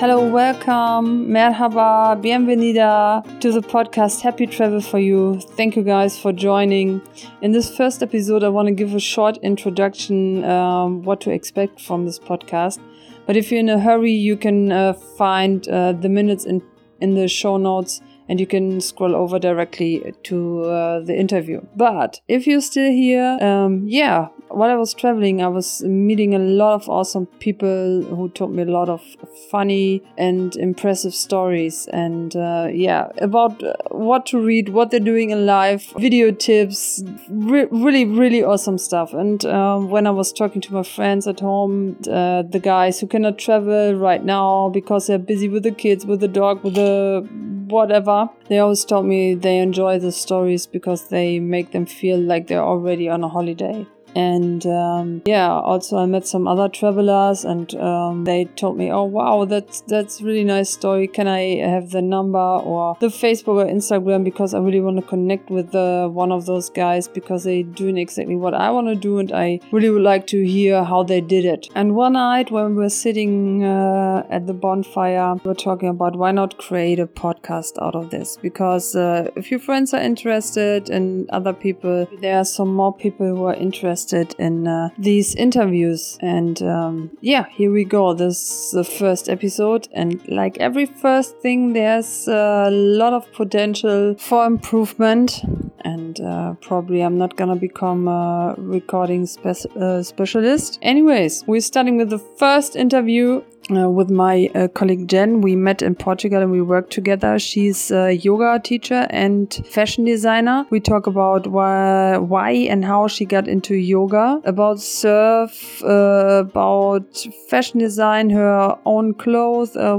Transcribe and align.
Hello, 0.00 0.26
welcome, 0.26 1.28
merhaba, 1.28 2.18
bienvenida 2.22 3.22
to 3.38 3.52
the 3.52 3.60
podcast 3.60 4.22
Happy 4.22 4.46
Travel 4.46 4.80
for 4.80 4.98
You. 4.98 5.38
Thank 5.58 5.76
you 5.76 5.82
guys 5.82 6.18
for 6.18 6.32
joining. 6.32 7.02
In 7.42 7.52
this 7.52 7.76
first 7.76 8.02
episode, 8.02 8.42
I 8.42 8.48
want 8.48 8.68
to 8.68 8.72
give 8.72 8.94
a 8.94 8.98
short 8.98 9.36
introduction 9.42 10.42
um, 10.44 11.02
what 11.02 11.20
to 11.20 11.30
expect 11.30 11.82
from 11.82 12.06
this 12.06 12.18
podcast. 12.18 12.78
But 13.26 13.36
if 13.36 13.50
you're 13.50 13.60
in 13.60 13.68
a 13.68 13.78
hurry, 13.78 14.12
you 14.12 14.38
can 14.38 14.72
uh, 14.72 14.94
find 14.94 15.68
uh, 15.68 15.92
the 15.92 16.08
minutes 16.08 16.46
in 16.46 16.62
in 17.02 17.14
the 17.14 17.28
show 17.28 17.58
notes 17.58 18.00
and 18.26 18.40
you 18.40 18.46
can 18.46 18.80
scroll 18.80 19.14
over 19.14 19.38
directly 19.38 20.14
to 20.22 20.62
uh, 20.62 21.00
the 21.00 21.14
interview. 21.14 21.60
But 21.76 22.22
if 22.26 22.46
you're 22.46 22.62
still 22.62 22.90
here, 22.90 23.36
um, 23.42 23.84
yeah, 23.86 24.28
while 24.50 24.70
I 24.70 24.74
was 24.74 24.94
traveling, 24.94 25.42
I 25.42 25.48
was 25.48 25.82
meeting 25.82 26.34
a 26.34 26.38
lot 26.38 26.74
of 26.74 26.88
awesome 26.88 27.26
people 27.38 28.02
who 28.02 28.28
told 28.30 28.52
me 28.52 28.62
a 28.62 28.66
lot 28.66 28.88
of 28.88 29.02
funny 29.50 30.02
and 30.18 30.54
impressive 30.56 31.14
stories. 31.14 31.88
And 31.92 32.34
uh, 32.36 32.68
yeah, 32.72 33.08
about 33.18 33.62
uh, 33.62 33.74
what 33.90 34.26
to 34.26 34.40
read, 34.40 34.70
what 34.70 34.90
they're 34.90 35.00
doing 35.00 35.30
in 35.30 35.46
life, 35.46 35.92
video 35.96 36.30
tips, 36.30 37.02
re- 37.28 37.68
really, 37.70 38.04
really 38.04 38.42
awesome 38.42 38.78
stuff. 38.78 39.12
And 39.12 39.44
um, 39.46 39.90
when 39.90 40.06
I 40.06 40.10
was 40.10 40.32
talking 40.32 40.60
to 40.62 40.72
my 40.72 40.82
friends 40.82 41.26
at 41.26 41.40
home, 41.40 41.96
uh, 42.10 42.42
the 42.42 42.60
guys 42.62 43.00
who 43.00 43.06
cannot 43.06 43.38
travel 43.38 43.94
right 43.94 44.24
now 44.24 44.68
because 44.68 45.06
they're 45.06 45.18
busy 45.18 45.48
with 45.48 45.62
the 45.62 45.72
kids, 45.72 46.04
with 46.06 46.20
the 46.20 46.28
dog, 46.28 46.64
with 46.64 46.74
the 46.74 47.26
whatever. 47.70 48.28
They 48.48 48.58
always 48.58 48.84
told 48.84 49.06
me 49.06 49.34
they 49.34 49.58
enjoy 49.58 49.98
the 49.98 50.12
stories 50.12 50.66
because 50.66 51.08
they 51.08 51.38
make 51.38 51.72
them 51.72 51.86
feel 51.86 52.18
like 52.18 52.48
they're 52.48 52.62
already 52.62 53.08
on 53.08 53.22
a 53.24 53.28
holiday. 53.28 53.86
And 54.14 54.66
um, 54.66 55.22
yeah, 55.24 55.50
also 55.50 55.98
I 55.98 56.06
met 56.06 56.26
some 56.26 56.48
other 56.48 56.68
travelers, 56.68 57.44
and 57.44 57.74
um, 57.76 58.24
they 58.24 58.46
told 58.56 58.76
me, 58.76 58.90
"Oh 58.90 59.04
wow, 59.04 59.44
that's 59.44 59.82
that's 59.82 60.20
really 60.20 60.44
nice 60.44 60.70
story. 60.70 61.06
Can 61.06 61.28
I 61.28 61.56
have 61.58 61.90
the 61.90 62.02
number 62.02 62.38
or 62.38 62.96
the 63.00 63.08
Facebook 63.08 63.56
or 63.62 63.66
Instagram 63.66 64.24
because 64.24 64.54
I 64.54 64.58
really 64.58 64.80
want 64.80 64.96
to 64.96 65.02
connect 65.02 65.50
with 65.50 65.74
one 65.74 66.32
of 66.32 66.46
those 66.46 66.70
guys 66.70 67.08
because 67.08 67.44
they're 67.44 67.62
doing 67.62 67.98
exactly 67.98 68.36
what 68.36 68.54
I 68.54 68.70
want 68.70 68.88
to 68.88 68.94
do, 68.94 69.18
and 69.18 69.32
I 69.32 69.60
really 69.72 69.90
would 69.90 70.02
like 70.02 70.26
to 70.28 70.44
hear 70.46 70.82
how 70.84 71.02
they 71.02 71.20
did 71.20 71.44
it." 71.44 71.68
And 71.74 71.94
one 71.94 72.14
night 72.14 72.50
when 72.50 72.74
we 72.74 72.82
were 72.82 72.90
sitting 72.90 73.64
uh, 73.64 74.26
at 74.30 74.46
the 74.46 74.54
bonfire, 74.54 75.34
we 75.34 75.48
were 75.48 75.54
talking 75.54 75.88
about 75.88 76.16
why 76.16 76.32
not 76.32 76.58
create 76.58 76.98
a 76.98 77.06
podcast 77.06 77.80
out 77.80 77.94
of 77.94 78.10
this 78.10 78.36
because 78.36 78.96
uh, 78.96 79.30
if 79.36 79.50
your 79.50 79.60
friends 79.60 79.94
are 79.94 80.00
interested 80.00 80.90
and 80.90 81.28
other 81.30 81.52
people, 81.52 82.06
there 82.20 82.36
are 82.38 82.44
some 82.44 82.74
more 82.74 82.94
people 82.94 83.26
who 83.26 83.44
are 83.44 83.54
interested 83.54 83.99
interested 84.00 84.40
in 84.40 84.66
uh, 84.66 84.88
these 84.98 85.34
interviews. 85.34 86.18
And 86.20 86.62
um, 86.62 87.10
yeah, 87.20 87.46
here 87.50 87.72
we 87.72 87.84
go. 87.84 88.14
This 88.14 88.36
is 88.36 88.70
the 88.72 88.84
first 88.84 89.28
episode. 89.28 89.88
And 89.92 90.20
like 90.28 90.58
every 90.58 90.86
first 90.86 91.36
thing, 91.38 91.72
there's 91.72 92.28
a 92.28 92.70
lot 92.70 93.12
of 93.12 93.30
potential 93.32 94.14
for 94.18 94.46
improvement. 94.46 95.42
And 95.84 96.20
uh, 96.20 96.54
probably 96.60 97.02
I'm 97.02 97.18
not 97.18 97.36
gonna 97.36 97.56
become 97.56 98.08
a 98.08 98.54
recording 98.58 99.26
spe- 99.26 99.76
uh, 99.76 100.02
specialist. 100.02 100.78
Anyways, 100.82 101.44
we're 101.46 101.60
starting 101.60 101.96
with 101.96 102.10
the 102.10 102.18
first 102.18 102.76
interview 102.76 103.42
uh, 103.76 103.88
with 103.88 104.10
my 104.10 104.50
uh, 104.54 104.68
colleague 104.68 105.08
Jen. 105.08 105.40
We 105.40 105.56
met 105.56 105.82
in 105.82 105.94
Portugal 105.94 106.42
and 106.42 106.50
we 106.50 106.62
worked 106.62 106.92
together. 106.92 107.38
She's 107.38 107.90
a 107.90 108.12
yoga 108.12 108.60
teacher 108.62 109.06
and 109.10 109.52
fashion 109.68 110.04
designer. 110.04 110.66
We 110.70 110.80
talk 110.80 111.06
about 111.06 111.46
why, 111.46 112.18
why 112.18 112.50
and 112.50 112.84
how 112.84 113.08
she 113.08 113.24
got 113.24 113.48
into 113.48 113.74
yoga, 113.74 114.40
about 114.44 114.80
surf, 114.80 115.82
uh, 115.84 116.44
about 116.48 117.26
fashion 117.48 117.80
design, 117.80 118.30
her 118.30 118.76
own 118.84 119.14
clothes, 119.14 119.76
uh, 119.76 119.98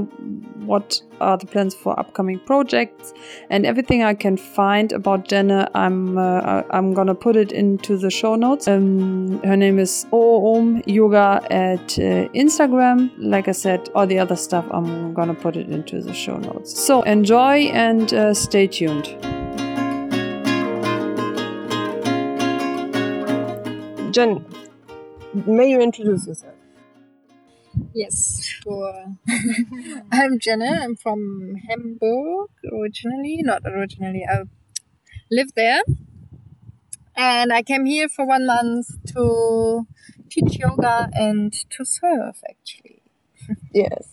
what 0.64 1.02
are 1.22 1.38
the 1.38 1.46
plans 1.46 1.74
for 1.74 1.98
upcoming 1.98 2.38
projects, 2.40 3.14
and 3.50 3.64
everything 3.64 4.02
I 4.02 4.14
can 4.14 4.36
find 4.36 4.92
about 4.92 5.28
Jenna. 5.28 5.70
I'm 5.74 6.18
uh, 6.18 6.62
I'm 6.70 6.92
gonna 6.94 7.14
put 7.14 7.36
it 7.36 7.52
into 7.52 7.96
the 7.96 8.10
show 8.10 8.34
notes. 8.34 8.68
Um, 8.68 9.40
her 9.44 9.56
name 9.56 9.78
is 9.78 10.06
Om 10.12 10.82
Yoga 10.86 11.40
at 11.50 11.98
uh, 11.98 12.28
Instagram. 12.34 13.10
Like 13.18 13.48
I 13.48 13.52
said, 13.52 13.88
all 13.94 14.06
the 14.06 14.18
other 14.18 14.36
stuff 14.36 14.64
I'm 14.70 15.14
gonna 15.14 15.34
put 15.34 15.56
it 15.56 15.68
into 15.68 16.02
the 16.02 16.12
show 16.12 16.36
notes. 16.36 16.78
So 16.78 17.02
enjoy 17.02 17.70
and 17.72 18.12
uh, 18.12 18.34
stay 18.34 18.66
tuned. 18.66 19.16
Jen, 24.12 24.44
may 25.46 25.70
you 25.70 25.80
introduce 25.80 26.26
yourself? 26.26 26.54
Yes, 27.94 28.51
sure. 28.62 29.16
I'm 30.12 30.38
Jenna. 30.38 30.80
I'm 30.82 30.96
from 30.96 31.56
Hamburg 31.68 32.48
originally. 32.72 33.40
Not 33.42 33.62
originally. 33.66 34.24
I 34.28 34.44
live 35.30 35.54
there. 35.54 35.82
And 37.14 37.52
I 37.52 37.62
came 37.62 37.84
here 37.84 38.08
for 38.08 38.26
one 38.26 38.46
month 38.46 38.86
to 39.14 39.86
teach 40.30 40.58
yoga 40.58 41.10
and 41.12 41.52
to 41.70 41.84
surf, 41.84 42.40
actually. 42.48 43.02
yes. 43.74 44.08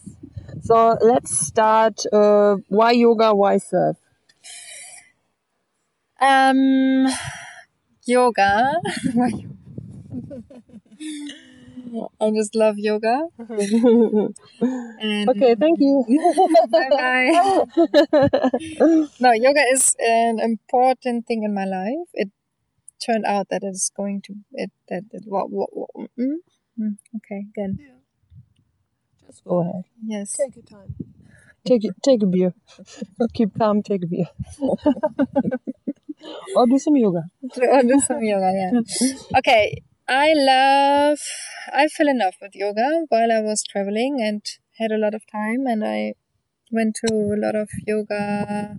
So 0.61 0.97
let's 1.01 1.37
start. 1.37 2.01
Uh, 2.11 2.57
why 2.67 2.91
yoga? 2.91 3.33
Why 3.33 3.57
surf? 3.57 3.97
Um, 6.19 7.07
yoga. 8.05 8.81
I 12.19 12.31
just 12.31 12.55
love 12.55 12.75
yoga. 12.77 13.27
And 15.01 15.29
Okay, 15.29 15.55
thank 15.55 15.79
you. 15.79 16.03
bye 16.69 16.89
bye. 16.89 17.65
no, 19.19 19.31
yoga 19.31 19.63
is 19.71 19.95
an 19.99 20.39
important 20.39 21.25
thing 21.27 21.43
in 21.43 21.53
my 21.53 21.65
life. 21.65 22.07
It 22.13 22.29
turned 23.03 23.25
out 23.25 23.47
that 23.49 23.61
it's 23.63 23.89
going 23.95 24.21
to 24.23 24.35
it 24.53 24.71
that 24.89 25.03
it, 25.11 25.23
what, 25.25 25.49
what, 25.49 25.69
what 25.71 25.89
mm, 26.19 26.35
mm, 26.79 26.97
okay 27.15 27.45
good 27.55 27.79
Just 29.25 29.43
go 29.45 29.59
ahead. 29.61 29.83
yes 30.05 30.33
Take 30.33 30.55
your 30.55 30.65
time. 30.65 30.95
Take. 31.65 31.83
Take 32.03 32.23
a 32.23 32.25
beer. 32.25 32.53
Keep 33.33 33.57
calm. 33.57 33.83
Take 33.83 34.03
a 34.03 34.07
beer. 34.07 34.25
or 36.55 36.67
do 36.67 36.77
some 36.79 36.95
yoga. 36.95 37.23
or 37.41 37.81
do 37.83 37.99
some 38.05 38.23
yoga 38.23 38.51
yeah 38.53 39.37
okay 39.37 39.81
I 40.09 40.33
love 40.33 41.19
I 41.71 41.87
fell 41.87 42.07
in 42.07 42.17
love 42.17 42.33
with 42.41 42.55
yoga 42.55 43.05
while 43.09 43.31
I 43.31 43.41
was 43.41 43.61
traveling 43.61 44.17
and 44.19 44.41
had 44.79 44.91
a 44.91 44.97
lot 44.97 45.13
of 45.13 45.21
time 45.31 45.67
and 45.67 45.85
I 45.85 46.15
went 46.71 46.95
to 47.05 47.13
a 47.13 47.37
lot 47.37 47.53
of 47.53 47.69
yoga 47.85 48.77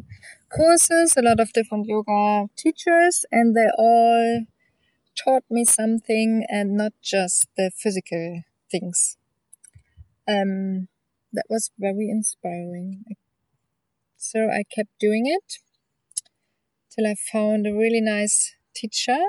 courses 0.52 1.14
a 1.16 1.22
lot 1.22 1.38
of 1.38 1.52
different 1.52 1.86
yoga 1.86 2.48
teachers 2.56 3.24
and 3.30 3.54
they 3.54 3.68
all 3.78 4.46
taught 5.24 5.44
me 5.48 5.64
something 5.64 6.44
and 6.48 6.76
not 6.76 6.94
just 7.00 7.46
the 7.56 7.70
physical 7.76 8.42
things. 8.68 9.16
Um 10.26 10.88
that 11.32 11.44
was 11.48 11.70
very 11.78 12.10
inspiring. 12.10 13.04
So 14.16 14.48
I 14.50 14.64
kept 14.64 14.98
doing 14.98 15.26
it 15.26 15.58
till 16.90 17.06
I 17.06 17.14
found 17.14 17.68
a 17.68 17.72
really 17.72 18.00
nice 18.00 18.56
teacher 18.74 19.20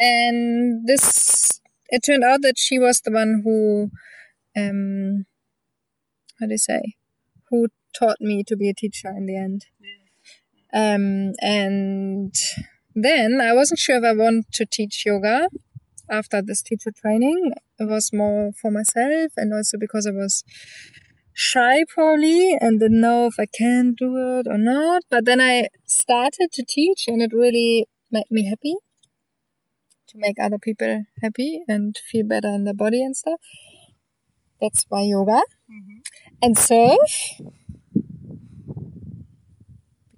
and 0.00 0.86
this 0.88 1.60
it 1.90 2.02
turned 2.04 2.24
out 2.24 2.40
that 2.42 2.54
she 2.56 2.78
was 2.78 3.02
the 3.02 3.10
one 3.10 3.42
who 3.44 3.90
um 4.56 5.26
how 6.40 6.46
do 6.46 6.52
you 6.52 6.58
say? 6.58 6.94
Who 7.50 7.68
taught 7.96 8.16
me 8.20 8.42
to 8.44 8.56
be 8.56 8.70
a 8.70 8.74
teacher 8.74 9.08
in 9.08 9.26
the 9.26 9.36
end. 9.36 9.66
Um 10.72 11.32
and 11.40 12.34
then 12.94 13.40
i 13.40 13.52
wasn't 13.52 13.78
sure 13.78 13.98
if 13.98 14.04
i 14.04 14.12
want 14.12 14.46
to 14.52 14.66
teach 14.66 15.04
yoga 15.06 15.48
after 16.08 16.40
this 16.42 16.62
teacher 16.62 16.90
training. 16.90 17.52
It 17.78 17.88
was 17.88 18.12
more 18.12 18.52
for 18.60 18.70
myself 18.70 19.32
and 19.36 19.52
also 19.52 19.76
because 19.78 20.06
i 20.06 20.10
was 20.10 20.44
shy 21.32 21.84
probably 21.88 22.56
and 22.60 22.80
didn't 22.80 23.00
know 23.00 23.26
if 23.26 23.34
i 23.38 23.46
can 23.46 23.94
do 23.98 24.16
it 24.16 24.46
or 24.48 24.58
not. 24.58 25.02
But 25.10 25.24
then 25.24 25.40
i 25.40 25.68
started 25.86 26.48
to 26.52 26.64
teach 26.66 27.04
and 27.06 27.20
it 27.20 27.32
really 27.34 27.86
made 28.10 28.30
me 28.30 28.48
happy 28.48 28.76
to 30.10 30.18
make 30.18 30.36
other 30.40 30.58
people 30.58 31.04
happy 31.22 31.62
and 31.68 31.96
feel 31.96 32.26
better 32.26 32.48
in 32.48 32.64
their 32.64 32.74
body 32.74 33.02
and 33.02 33.16
stuff. 33.16 33.40
That's 34.60 34.84
why 34.88 35.02
yoga. 35.02 35.42
And 36.42 36.58
surf. 36.58 37.40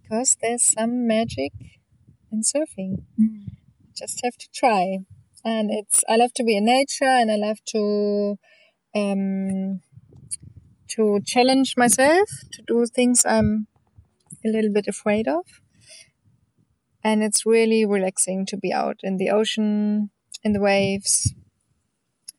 Because 0.02 0.36
there's 0.40 0.64
some 0.64 1.06
magic 1.06 1.52
in 2.30 2.42
surfing. 2.42 3.04
Just 3.96 4.20
have 4.24 4.36
to 4.38 4.48
try. 4.54 4.98
And 5.44 5.70
it's 5.70 6.04
I 6.08 6.16
love 6.16 6.32
to 6.34 6.44
be 6.44 6.56
in 6.56 6.64
nature 6.64 7.04
and 7.04 7.30
I 7.30 7.36
love 7.36 7.58
to 7.74 8.38
um 8.94 9.80
to 10.88 11.20
challenge 11.24 11.74
myself 11.76 12.28
to 12.52 12.62
do 12.66 12.86
things 12.86 13.24
I'm 13.24 13.66
a 14.44 14.48
little 14.48 14.72
bit 14.72 14.86
afraid 14.88 15.28
of 15.28 15.44
and 17.04 17.22
it's 17.22 17.44
really 17.46 17.84
relaxing 17.84 18.46
to 18.46 18.56
be 18.56 18.72
out 18.72 18.98
in 19.02 19.16
the 19.16 19.30
ocean 19.30 20.10
in 20.44 20.52
the 20.52 20.60
waves 20.60 21.34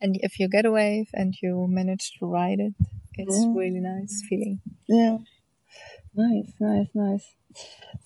and 0.02 0.18
if 0.22 0.40
you 0.40 0.48
get 0.48 0.66
a 0.66 0.72
wave 0.72 1.08
and 1.14 1.36
you 1.42 1.68
manage 1.68 2.12
to 2.20 2.26
ride 2.26 2.60
it 2.60 2.74
It's 3.16 3.46
Yeah. 3.46 3.54
really 3.56 3.80
nice 3.80 4.24
feeling. 4.28 4.60
Yeah. 4.88 5.18
Nice, 6.16 6.52
nice, 6.60 6.88
nice. 6.96 7.36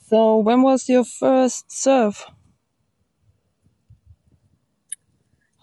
So 0.10 0.40
when 0.40 0.64
was 0.64 0.90
your 0.90 1.06
first 1.06 1.72
surf? 1.72 2.26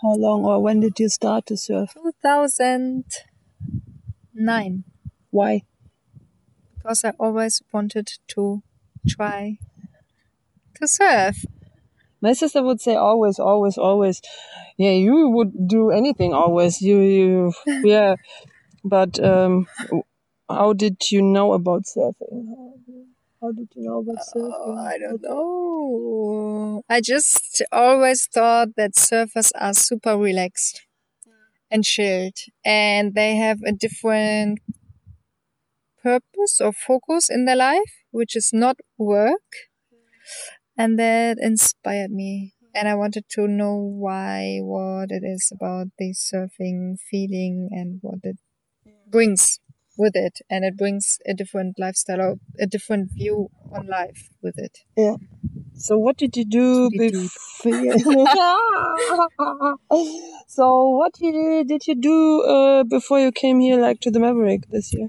How 0.02 0.14
long 0.14 0.44
or 0.44 0.62
when 0.62 0.78
did 0.78 1.00
you 1.00 1.08
start 1.08 1.46
to 1.46 1.56
surf? 1.56 1.94
2009. 1.94 4.84
Why? 5.30 5.62
Because 6.76 7.04
I 7.04 7.10
always 7.18 7.60
wanted 7.72 8.08
to 8.28 8.62
try 9.08 9.58
to 10.76 10.88
surf. 10.88 11.36
My 12.20 12.32
sister 12.32 12.62
would 12.62 12.80
say 12.80 12.94
always, 12.96 13.38
always, 13.38 13.76
always. 13.78 14.20
Yeah, 14.78 14.92
you 14.92 15.28
would 15.30 15.68
do 15.68 15.90
anything 15.90 16.32
always. 16.32 16.80
You, 16.80 17.00
you, 17.00 17.52
yeah. 17.84 18.16
But 18.84 19.22
um, 19.24 19.66
how 20.48 20.72
did 20.72 21.10
you 21.10 21.22
know 21.22 21.52
about 21.52 21.84
surfing? 21.84 22.46
How, 22.48 22.74
how 23.40 23.52
did 23.52 23.68
you 23.74 23.84
know 23.84 23.98
about 24.00 24.18
surfing? 24.18 24.52
Oh, 24.54 24.76
I 24.76 24.98
don't 24.98 25.22
know. 25.22 26.82
I 26.88 27.00
just 27.00 27.62
always 27.72 28.26
thought 28.26 28.68
that 28.76 28.92
surfers 28.94 29.50
are 29.60 29.74
super 29.74 30.16
relaxed 30.16 30.82
and 31.70 31.84
chilled 31.84 32.36
and 32.64 33.14
they 33.14 33.36
have 33.36 33.58
a 33.66 33.72
different 33.72 34.60
purpose 36.02 36.60
or 36.60 36.72
focus 36.72 37.28
in 37.28 37.46
their 37.46 37.56
life, 37.56 38.04
which 38.12 38.36
is 38.36 38.50
not 38.52 38.76
work. 38.96 39.42
And 40.76 40.98
that 40.98 41.38
inspired 41.40 42.10
me. 42.10 42.54
And 42.74 42.88
I 42.88 42.94
wanted 42.94 43.24
to 43.30 43.46
know 43.46 43.76
why, 43.76 44.58
what 44.60 45.10
it 45.10 45.22
is 45.24 45.52
about 45.54 45.88
this 45.98 46.30
surfing 46.32 46.96
feeling 47.10 47.68
and 47.70 47.98
what 48.02 48.18
it 48.24 48.36
brings 49.08 49.60
with 49.96 50.16
it. 50.16 50.40
And 50.50 50.64
it 50.64 50.76
brings 50.76 51.18
a 51.24 51.34
different 51.34 51.78
lifestyle 51.78 52.20
or 52.20 52.34
a 52.58 52.66
different 52.66 53.12
view 53.12 53.48
on 53.72 53.86
life 53.86 54.28
with 54.42 54.58
it. 54.58 54.78
Yeah. 54.96 55.16
So 55.76 55.98
what 55.98 56.16
did 56.16 56.36
you 56.36 56.44
do 56.44 56.90
before? 56.90 57.28
so 60.48 60.88
what 60.88 61.12
did 61.12 61.34
you, 61.34 61.64
did 61.64 61.86
you 61.86 61.94
do 61.94 62.42
uh, 62.42 62.84
before 62.84 63.20
you 63.20 63.30
came 63.30 63.60
here, 63.60 63.80
like 63.80 64.00
to 64.00 64.10
the 64.10 64.18
Maverick 64.18 64.68
this 64.70 64.92
year? 64.92 65.08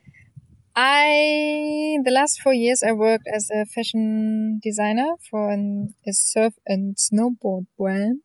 I 0.75 1.98
the 2.04 2.12
last 2.12 2.42
four 2.42 2.54
years 2.54 2.83
I 2.83 2.92
worked 2.92 3.27
as 3.27 3.50
a 3.50 3.66
fashion 3.66 4.60
designer 4.63 5.16
for 5.30 5.50
an, 5.50 5.95
a 6.07 6.13
surf 6.13 6.54
and 6.66 6.95
snowboard 6.95 7.66
brand, 7.77 8.22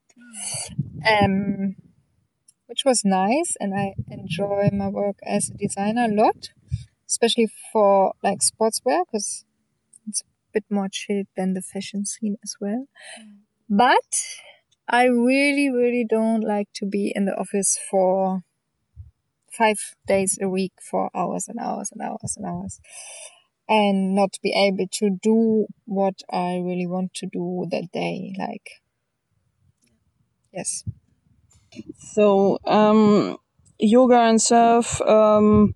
um, 1.06 1.76
which 2.66 2.84
was 2.84 3.04
nice, 3.04 3.56
and 3.60 3.74
I 3.74 3.94
enjoy 4.10 4.70
my 4.72 4.88
work 4.88 5.18
as 5.26 5.50
a 5.50 5.54
designer 5.54 6.06
a 6.06 6.14
lot, 6.14 6.50
especially 7.08 7.48
for 7.72 8.14
like 8.22 8.40
sportswear 8.40 9.04
because 9.06 9.44
it's 10.08 10.22
a 10.22 10.24
bit 10.54 10.64
more 10.70 10.88
chilled 10.90 11.28
than 11.36 11.54
the 11.54 11.62
fashion 11.62 12.06
scene 12.06 12.36
as 12.44 12.56
well. 12.60 12.86
But 13.68 14.10
I 14.88 15.04
really, 15.04 15.70
really 15.70 16.06
don't 16.08 16.42
like 16.42 16.68
to 16.76 16.86
be 16.86 17.12
in 17.14 17.26
the 17.26 17.34
office 17.36 17.78
for 17.90 18.42
five 19.50 19.78
days 20.06 20.38
a 20.40 20.48
week 20.48 20.72
for 20.82 21.10
hours 21.14 21.46
and 21.48 21.58
hours 21.58 21.90
and 21.92 22.02
hours 22.02 22.34
and 22.36 22.46
hours 22.46 22.80
and 23.68 24.14
not 24.14 24.36
be 24.42 24.52
able 24.52 24.86
to 24.92 25.10
do 25.22 25.66
what 25.86 26.22
I 26.32 26.56
really 26.64 26.86
want 26.86 27.14
to 27.14 27.26
do 27.26 27.66
that 27.70 27.90
day. 27.92 28.34
Like, 28.38 28.68
yes. 30.52 30.84
So 32.14 32.58
um, 32.66 33.38
yoga 33.78 34.16
and 34.20 34.40
surf. 34.40 35.00
Um, 35.02 35.74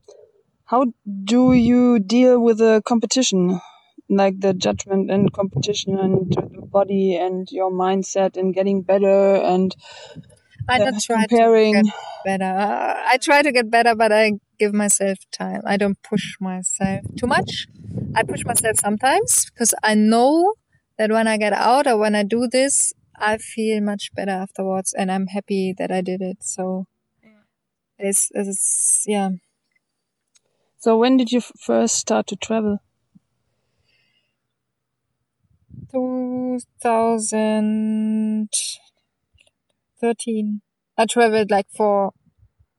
how 0.66 0.86
do 1.24 1.52
you 1.52 1.98
deal 2.00 2.40
with 2.40 2.58
the 2.58 2.82
competition, 2.86 3.60
like 4.08 4.40
the 4.40 4.54
judgment 4.54 5.10
and 5.10 5.32
competition 5.32 5.98
and 5.98 6.32
the 6.32 6.62
body 6.62 7.16
and 7.16 7.48
your 7.50 7.70
mindset 7.70 8.36
and 8.36 8.54
getting 8.54 8.82
better 8.82 9.36
and 9.36 9.74
I 10.68 10.78
don't 10.78 11.00
try 11.02 11.26
comparing? 11.26 11.74
to 11.74 11.82
get 11.82 11.94
better. 12.24 12.54
I 13.06 13.18
try 13.20 13.42
to 13.42 13.52
get 13.52 13.70
better, 13.70 13.94
but 13.94 14.12
I 14.12 14.32
give 14.58 14.72
myself 14.72 15.18
time. 15.32 15.60
I 15.66 15.76
don't 15.76 16.00
push 16.02 16.36
myself 16.40 17.04
too 17.16 17.26
much. 17.26 17.66
I 18.14 18.22
push 18.22 18.44
myself 18.44 18.78
sometimes 18.78 19.46
because 19.50 19.74
I 19.82 19.94
know 19.94 20.54
that 20.98 21.10
when 21.10 21.26
I 21.26 21.36
get 21.36 21.52
out 21.52 21.86
or 21.86 21.96
when 21.98 22.14
I 22.14 22.22
do 22.22 22.48
this, 22.50 22.92
I 23.16 23.38
feel 23.38 23.80
much 23.80 24.10
better 24.14 24.30
afterwards 24.30 24.92
and 24.96 25.10
I'm 25.10 25.26
happy 25.28 25.74
that 25.78 25.90
I 25.90 26.00
did 26.00 26.20
it. 26.22 26.38
So 26.42 26.86
it's, 27.98 28.30
it's, 28.34 29.04
yeah. 29.06 29.30
So 30.78 30.96
when 30.98 31.16
did 31.16 31.32
you 31.32 31.38
f- 31.38 31.52
first 31.58 31.96
start 31.96 32.26
to 32.28 32.36
travel? 32.36 32.78
2013. 40.04 40.62
I 40.98 41.06
traveled 41.06 41.50
like 41.50 41.66
for 41.76 42.12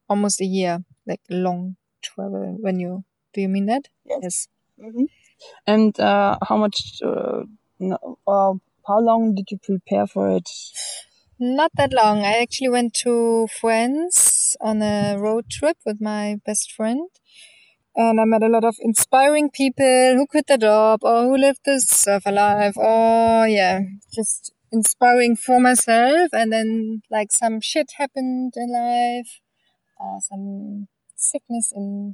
almost 0.10 0.42
a 0.42 0.46
year, 0.46 0.86
like 1.08 1.22
long 1.30 1.78
travel. 2.04 2.58
When 2.60 2.80
you 2.80 3.04
do 3.34 3.42
you 3.42 3.50
mean 3.50 3.68
that? 3.68 3.90
Yes. 4.06 4.48
Yes. 4.78 4.94
And 5.68 6.00
uh, 6.00 6.38
how 6.44 6.58
much? 6.58 7.02
Uh, 7.04 7.44
no, 7.80 7.98
uh, 8.28 8.54
how 8.88 9.00
long 9.00 9.36
did 9.36 9.48
you 9.52 9.60
prepare 9.64 10.08
for 10.08 10.30
it? 10.30 10.50
Not 11.40 11.72
that 11.78 11.94
long. 11.94 12.20
I 12.24 12.40
actually 12.42 12.70
went 12.70 12.94
to 13.06 13.48
France 13.48 14.56
on 14.62 14.82
a 14.82 15.18
road 15.18 15.50
trip 15.50 15.78
with 15.86 16.02
my 16.02 16.38
best 16.46 16.72
friend. 16.72 17.10
And 17.96 18.22
I 18.22 18.26
met 18.26 18.44
a 18.44 18.48
lot 18.50 18.64
of 18.66 18.78
inspiring 18.82 19.50
people 19.52 20.16
who 20.16 20.28
quit 20.28 20.48
their 20.48 20.58
job 20.58 21.02
or 21.04 21.24
who 21.24 21.38
lived 21.38 21.62
the 21.66 21.80
surfer 21.82 22.32
life 22.32 22.78
or 22.78 23.48
yeah, 23.48 23.82
just 24.16 24.54
inspiring 24.72 25.36
for 25.36 25.60
myself. 25.60 26.30
And 26.34 26.52
then 26.52 27.02
like 27.10 27.32
some 27.32 27.62
shit 27.62 27.94
happened 27.98 28.54
in 28.56 28.72
life 28.72 29.42
or 30.00 30.20
some 30.22 30.88
sickness 31.16 31.72
in 31.76 32.14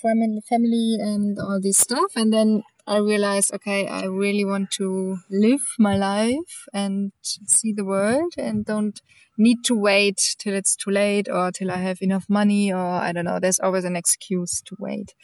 family, 0.00 0.40
family 0.48 0.96
and 1.00 1.38
all 1.38 1.60
this 1.60 1.78
stuff. 1.78 2.12
And 2.16 2.32
then 2.32 2.62
I 2.86 2.98
realized, 2.98 3.52
okay, 3.54 3.86
I 3.86 4.04
really 4.04 4.44
want 4.44 4.70
to 4.72 5.18
live 5.30 5.60
my 5.78 5.96
life 5.96 6.66
and 6.72 7.12
see 7.22 7.72
the 7.72 7.84
world 7.84 8.32
and 8.38 8.64
don't 8.64 9.00
need 9.36 9.62
to 9.64 9.78
wait 9.78 10.36
till 10.38 10.54
it's 10.54 10.74
too 10.74 10.90
late 10.90 11.28
or 11.28 11.52
till 11.52 11.70
I 11.70 11.76
have 11.76 11.98
enough 12.00 12.26
money 12.28 12.72
or 12.72 12.78
I 12.78 13.12
don't 13.12 13.24
know. 13.24 13.38
There's 13.40 13.60
always 13.60 13.84
an 13.84 13.96
excuse 13.96 14.62
to 14.62 14.76
wait. 14.78 15.14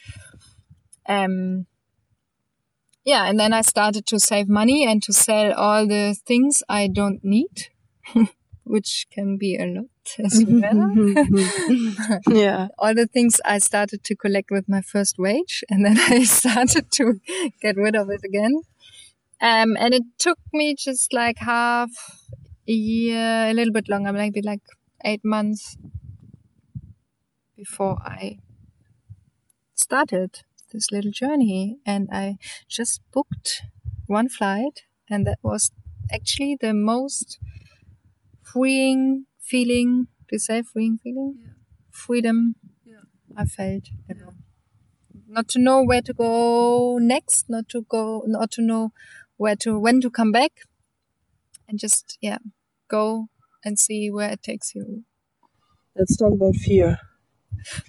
Um, 1.07 1.65
yeah. 3.05 3.25
And 3.29 3.39
then 3.39 3.53
I 3.53 3.61
started 3.61 4.05
to 4.07 4.19
save 4.19 4.49
money 4.49 4.85
and 4.85 5.01
to 5.03 5.13
sell 5.13 5.53
all 5.53 5.87
the 5.87 6.15
things 6.25 6.63
I 6.67 6.87
don't 6.87 7.23
need, 7.23 7.69
which 8.63 9.07
can 9.11 9.37
be 9.37 9.55
a 9.57 9.65
lot 9.65 9.85
as 10.19 10.43
well 10.47 10.93
yeah. 12.27 12.67
all 12.77 12.93
the 12.93 13.07
things 13.07 13.39
I 13.45 13.59
started 13.59 14.03
to 14.03 14.15
collect 14.15 14.51
with 14.51 14.67
my 14.67 14.81
first 14.81 15.17
wage, 15.17 15.63
and 15.69 15.85
then 15.85 15.97
I 15.99 16.23
started 16.23 16.91
to 16.93 17.19
get 17.61 17.77
rid 17.77 17.95
of 17.95 18.09
it 18.09 18.21
again. 18.23 18.61
Um, 19.41 19.75
and 19.77 19.93
it 19.93 20.03
took 20.17 20.39
me 20.53 20.75
just 20.75 21.13
like 21.13 21.37
half 21.39 21.91
a 22.67 22.71
year, 22.71 23.49
a 23.49 23.53
little 23.53 23.73
bit 23.73 23.87
longer, 23.89 24.13
maybe 24.13 24.41
like 24.41 24.61
eight 25.03 25.23
months 25.23 25.77
before 27.55 27.97
I 28.03 28.39
started 29.75 30.39
this 30.75 30.91
little 30.91 31.11
journey. 31.11 31.79
And 31.85 32.09
I 32.13 32.37
just 32.69 33.01
booked 33.13 33.63
one 34.07 34.29
flight, 34.29 34.83
and 35.09 35.27
that 35.27 35.39
was 35.43 35.71
actually 36.13 36.57
the 36.61 36.73
most 36.73 37.39
freeing 38.41 39.25
feeling. 39.39 40.07
Do 40.27 40.33
you 40.35 40.39
say 40.39 40.61
freeing 40.61 40.97
feeling? 40.97 41.37
Yeah. 41.41 41.51
Freedom 41.91 42.55
yeah. 42.85 43.01
I 43.35 43.45
felt 43.45 43.89
ever. 44.09 44.33
Not 45.27 45.47
to 45.49 45.59
know 45.59 45.83
where 45.83 46.01
to 46.01 46.13
go 46.13 46.97
next, 46.99 47.49
not 47.49 47.69
to 47.69 47.83
go, 47.83 48.23
not 48.27 48.51
to 48.51 48.61
know 48.63 48.91
where 49.37 49.55
to, 49.57 49.79
when 49.79 50.01
to 50.01 50.09
come 50.09 50.31
back, 50.31 50.61
and 51.67 51.79
just 51.79 52.17
yeah, 52.21 52.39
go 52.87 53.27
and 53.63 53.79
see 53.79 54.09
where 54.11 54.31
it 54.31 54.43
takes 54.43 54.75
you. 54.75 55.05
Let's 55.95 56.15
talk 56.17 56.33
about 56.33 56.55
fear. 56.55 56.99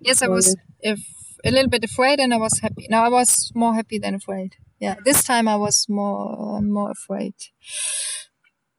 yes, 0.00 0.22
I 0.22 0.28
was 0.28 0.56
if 0.80 1.00
a 1.44 1.50
little 1.50 1.68
bit 1.68 1.84
afraid, 1.84 2.20
and 2.20 2.32
I 2.32 2.38
was 2.38 2.58
happy. 2.60 2.86
No, 2.90 2.98
I 3.02 3.08
was 3.08 3.50
more 3.54 3.74
happy 3.74 3.98
than 3.98 4.14
afraid. 4.14 4.56
Yeah, 4.80 4.96
this 5.04 5.22
time 5.24 5.48
I 5.48 5.56
was 5.56 5.86
more 5.88 6.60
more 6.62 6.90
afraid 6.90 7.34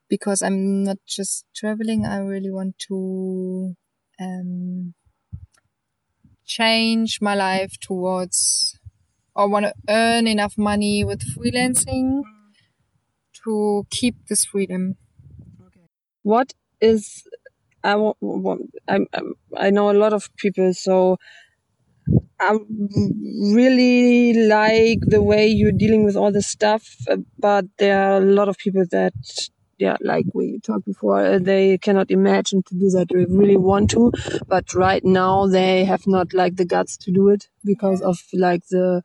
because 0.09 0.41
I'm 0.41 0.83
not 0.83 0.97
just 1.07 1.45
traveling. 1.55 2.05
I 2.05 2.17
really 2.17 2.51
want 2.51 2.77
to 2.87 3.75
um, 4.19 4.93
change 6.45 7.19
my 7.21 7.35
life 7.35 7.77
towards 7.79 8.77
or 9.35 9.49
want 9.49 9.65
to 9.65 9.73
earn 9.89 10.27
enough 10.27 10.57
money 10.57 11.03
with 11.03 11.21
freelancing 11.35 12.23
to 13.45 13.85
keep 13.91 14.15
this 14.27 14.45
freedom. 14.45 14.97
what 16.23 16.53
is 16.81 17.23
I 17.83 17.95
wa- 17.95 18.15
wa- 18.19 18.57
I'm, 18.87 19.07
I 19.55 19.69
know 19.69 19.91
a 19.91 19.93
lot 19.93 20.13
of 20.13 20.29
people, 20.37 20.73
so 20.73 21.17
I 22.39 22.57
really 23.53 24.47
like 24.47 24.99
the 25.01 25.21
way 25.21 25.47
you're 25.47 25.71
dealing 25.71 26.03
with 26.03 26.15
all 26.15 26.31
this 26.31 26.47
stuff. 26.47 26.83
But 27.39 27.65
there 27.77 27.99
are 28.01 28.17
a 28.17 28.25
lot 28.25 28.49
of 28.49 28.57
people 28.57 28.83
that, 28.91 29.13
yeah, 29.77 29.97
like 30.01 30.25
we 30.33 30.59
talked 30.59 30.85
before, 30.85 31.39
they 31.39 31.77
cannot 31.77 32.11
imagine 32.11 32.63
to 32.63 32.75
do 32.75 32.89
that. 32.91 33.07
They 33.13 33.25
really 33.25 33.57
want 33.57 33.89
to, 33.91 34.11
but 34.47 34.73
right 34.73 35.03
now 35.03 35.47
they 35.47 35.85
have 35.85 36.07
not 36.07 36.33
like 36.33 36.55
the 36.57 36.65
guts 36.65 36.97
to 36.97 37.11
do 37.11 37.29
it 37.29 37.47
because 37.63 38.01
of 38.01 38.17
like 38.33 38.63
the 38.69 39.01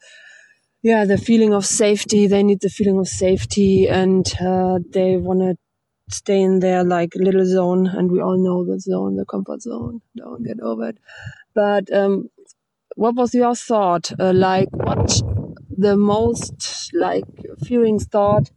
yeah 0.83 1.05
the 1.05 1.19
feeling 1.19 1.53
of 1.55 1.67
safety. 1.67 2.27
They 2.27 2.43
need 2.43 2.61
the 2.61 2.69
feeling 2.69 2.99
of 2.99 3.09
safety, 3.09 3.87
and 3.89 4.27
uh, 4.41 4.79
they 4.91 5.17
want 5.17 5.41
to 5.41 5.57
stay 6.11 6.41
in 6.43 6.61
their 6.61 6.85
like 6.85 7.13
little 7.15 7.47
zone 7.47 7.87
and 7.87 8.11
we 8.11 8.21
all 8.21 8.37
know 8.37 8.65
the 8.67 8.81
zone 8.81 9.17
the 9.17 9.25
comfort 9.27 9.63
zone. 9.63 10.01
Don't 10.17 10.45
get 10.45 10.61
over 10.61 10.91
it. 10.91 10.99
But 11.55 11.93
um 11.93 12.31
what 12.97 13.15
was 13.17 13.35
your 13.35 13.55
thought? 13.55 14.13
Uh, 14.21 14.33
like 14.35 14.69
what 14.73 15.23
the 15.77 15.97
most 15.97 16.91
like 16.95 17.25
fearing 17.65 17.99
thought? 18.01 18.51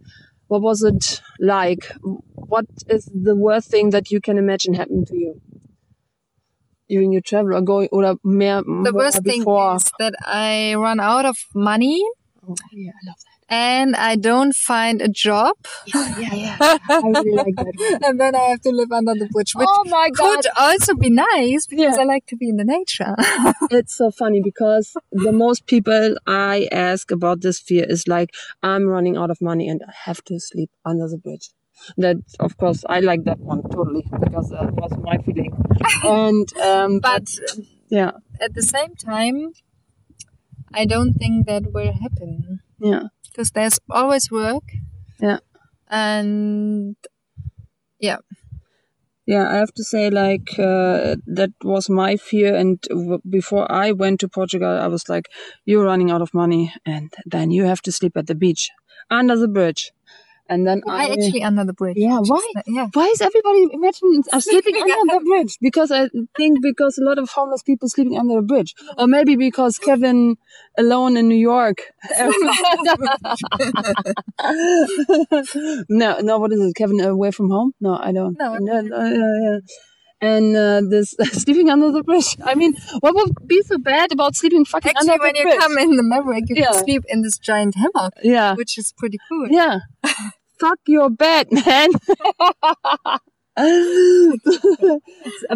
What 0.47 0.61
was 0.61 0.83
it 0.83 1.21
like? 1.39 1.91
What 2.35 2.65
is 2.89 3.05
the 3.13 3.35
worst 3.35 3.69
thing 3.71 3.91
that 3.91 4.11
you 4.11 4.21
can 4.21 4.37
imagine 4.37 4.75
happened 4.75 5.07
to 5.07 5.17
you 5.17 5.41
during 6.93 7.11
your 7.17 7.25
travel 7.31 7.53
or 7.59 7.61
going 7.73 7.89
or 7.99 8.03
mehr 8.39 8.57
The 8.89 8.95
worst 9.01 9.21
thing 9.29 9.41
is 9.41 9.91
that 10.01 10.13
I 10.45 10.75
run 10.87 10.99
out 11.11 11.25
of 11.33 11.37
money 11.69 11.97
oh, 12.47 12.55
yeah 12.71 12.91
i 13.01 13.03
love 13.09 13.21
that 13.25 13.33
and 13.55 13.95
I 13.95 14.15
don't 14.15 14.55
find 14.55 15.01
a 15.01 15.07
job. 15.25 15.55
yeah 15.93 16.33
yeah 16.43 16.57
i 16.59 17.09
really 17.15 17.33
like 17.41 17.55
that 17.57 17.99
and 18.07 18.19
then 18.21 18.33
I 18.35 18.43
have 18.51 18.61
to 18.61 18.71
live 18.79 18.91
under 18.99 19.13
the 19.21 19.27
bridge, 19.33 19.51
which 19.59 19.67
oh 19.69 19.83
my 19.97 20.09
god 20.09 20.35
could 20.35 20.47
also 20.67 20.95
be 20.95 21.09
nice 21.09 21.67
because 21.67 21.97
Yeah. 21.97 22.03
I 22.03 22.05
like 22.13 22.25
to 22.27 22.35
be 22.43 22.47
in 22.53 22.57
the 22.61 22.67
nature. 22.77 23.13
it's 23.79 23.95
so 24.01 24.07
funny 24.21 24.41
because 24.49 24.87
the 25.27 25.31
most 25.43 25.65
people 25.73 26.15
I 26.27 26.67
ask 26.71 27.11
about 27.17 27.41
this 27.41 27.59
fear 27.59 27.85
is 27.97 28.07
like, 28.15 28.29
I'm 28.71 28.85
running 28.95 29.17
out 29.17 29.29
of 29.29 29.39
money 29.41 29.67
and 29.71 29.81
I 29.87 29.93
have 30.05 30.23
to 30.29 30.39
sleep 30.39 30.71
under 30.91 31.07
the 31.13 31.17
bridge. 31.17 31.47
That, 31.97 32.17
of 32.39 32.57
course, 32.57 32.83
I 32.87 32.99
like 32.99 33.23
that 33.25 33.39
one 33.39 33.63
totally 33.63 34.05
because 34.19 34.49
that 34.49 34.71
was 34.73 34.91
my 35.03 35.17
feeling. 35.17 35.53
And, 36.03 36.47
um, 36.57 36.99
but 36.99 37.27
yeah, 37.89 38.11
at 38.39 38.53
the 38.53 38.61
same 38.61 38.95
time, 38.95 39.53
I 40.73 40.85
don't 40.85 41.13
think 41.13 41.45
that 41.47 41.71
will 41.71 41.93
happen 41.93 42.59
yeah, 42.79 43.03
because 43.29 43.51
there's 43.51 43.79
always 43.89 44.31
work. 44.31 44.63
Yeah. 45.19 45.39
And 45.87 46.95
yeah, 47.99 48.17
yeah, 49.25 49.49
I 49.49 49.55
have 49.55 49.73
to 49.75 49.83
say, 49.83 50.09
like, 50.09 50.59
uh, 50.59 51.15
that 51.27 51.51
was 51.63 51.89
my 51.89 52.17
fear. 52.17 52.55
And 52.55 52.81
w- 52.89 53.21
before 53.29 53.71
I 53.71 53.91
went 53.93 54.19
to 54.19 54.27
Portugal, 54.27 54.77
I 54.79 54.87
was 54.87 55.07
like, 55.07 55.29
you're 55.65 55.85
running 55.85 56.11
out 56.11 56.21
of 56.21 56.33
money 56.33 56.73
and 56.85 57.13
then 57.25 57.49
you 57.49 57.63
have 57.63 57.81
to 57.83 57.91
sleep 57.91 58.17
at 58.17 58.27
the 58.27 58.35
beach 58.35 58.69
under 59.09 59.37
the 59.37 59.47
bridge. 59.47 59.91
And 60.49 60.67
then 60.67 60.81
why 60.83 61.05
I, 61.05 61.13
actually 61.13 61.43
under 61.43 61.63
the 61.63 61.73
bridge? 61.73 61.95
Yeah, 61.97 62.19
why? 62.19 62.51
Yeah. 62.67 62.87
Why 62.93 63.07
is 63.07 63.21
everybody 63.21 63.67
imagine 63.71 64.23
uh, 64.31 64.39
sleeping 64.41 64.75
under 64.75 65.15
the 65.15 65.21
bridge? 65.25 65.57
Because 65.61 65.89
I 65.91 66.09
think 66.35 66.61
because 66.61 66.97
a 66.97 67.03
lot 67.03 67.17
of 67.17 67.29
homeless 67.29 67.63
people 67.63 67.87
sleeping 67.87 68.17
under 68.17 68.35
the 68.35 68.41
bridge, 68.41 68.75
or 68.97 69.07
maybe 69.07 69.35
because 69.37 69.77
Kevin 69.79 70.35
alone 70.77 71.15
in 71.15 71.29
New 71.29 71.35
York. 71.35 71.77
no, 75.89 76.19
no. 76.19 76.39
What 76.39 76.51
is 76.51 76.59
it? 76.59 76.75
Kevin 76.75 76.99
away 76.99 77.31
from 77.31 77.49
home? 77.49 77.73
No, 77.79 77.97
I 77.97 78.11
don't. 78.11 78.37
No, 78.37 78.57
no, 78.57 78.81
no, 78.81 79.09
no, 79.09 79.39
yeah. 79.43 79.59
And 80.31 80.55
uh, 80.55 80.81
this 80.89 81.15
sleeping 81.43 81.69
under 81.69 81.91
the 81.91 82.01
bridge. 82.03 82.37
I 82.43 82.55
mean, 82.55 82.73
what 83.01 83.13
would 83.15 83.33
be 83.45 83.61
so 83.63 83.77
bad 83.77 84.11
about 84.13 84.35
sleeping 84.35 84.63
fucking 84.65 84.91
Actually, 84.91 85.11
under 85.11 85.23
when 85.23 85.35
you 85.35 85.59
come 85.59 85.77
in 85.77 85.95
the 85.97 86.03
Maverick, 86.03 86.45
you 86.47 86.55
Yeah. 86.57 86.71
can 86.71 86.83
sleep 86.85 87.03
in 87.09 87.21
this 87.23 87.37
giant 87.37 87.75
hammock, 87.75 88.13
yeah, 88.23 88.55
which 88.55 88.77
is 88.77 88.93
pretty 88.97 89.19
cool. 89.29 89.47
yeah. 89.49 89.79
Fuck 90.59 90.79
your 90.87 91.09
bed, 91.09 91.47
man. 91.51 91.89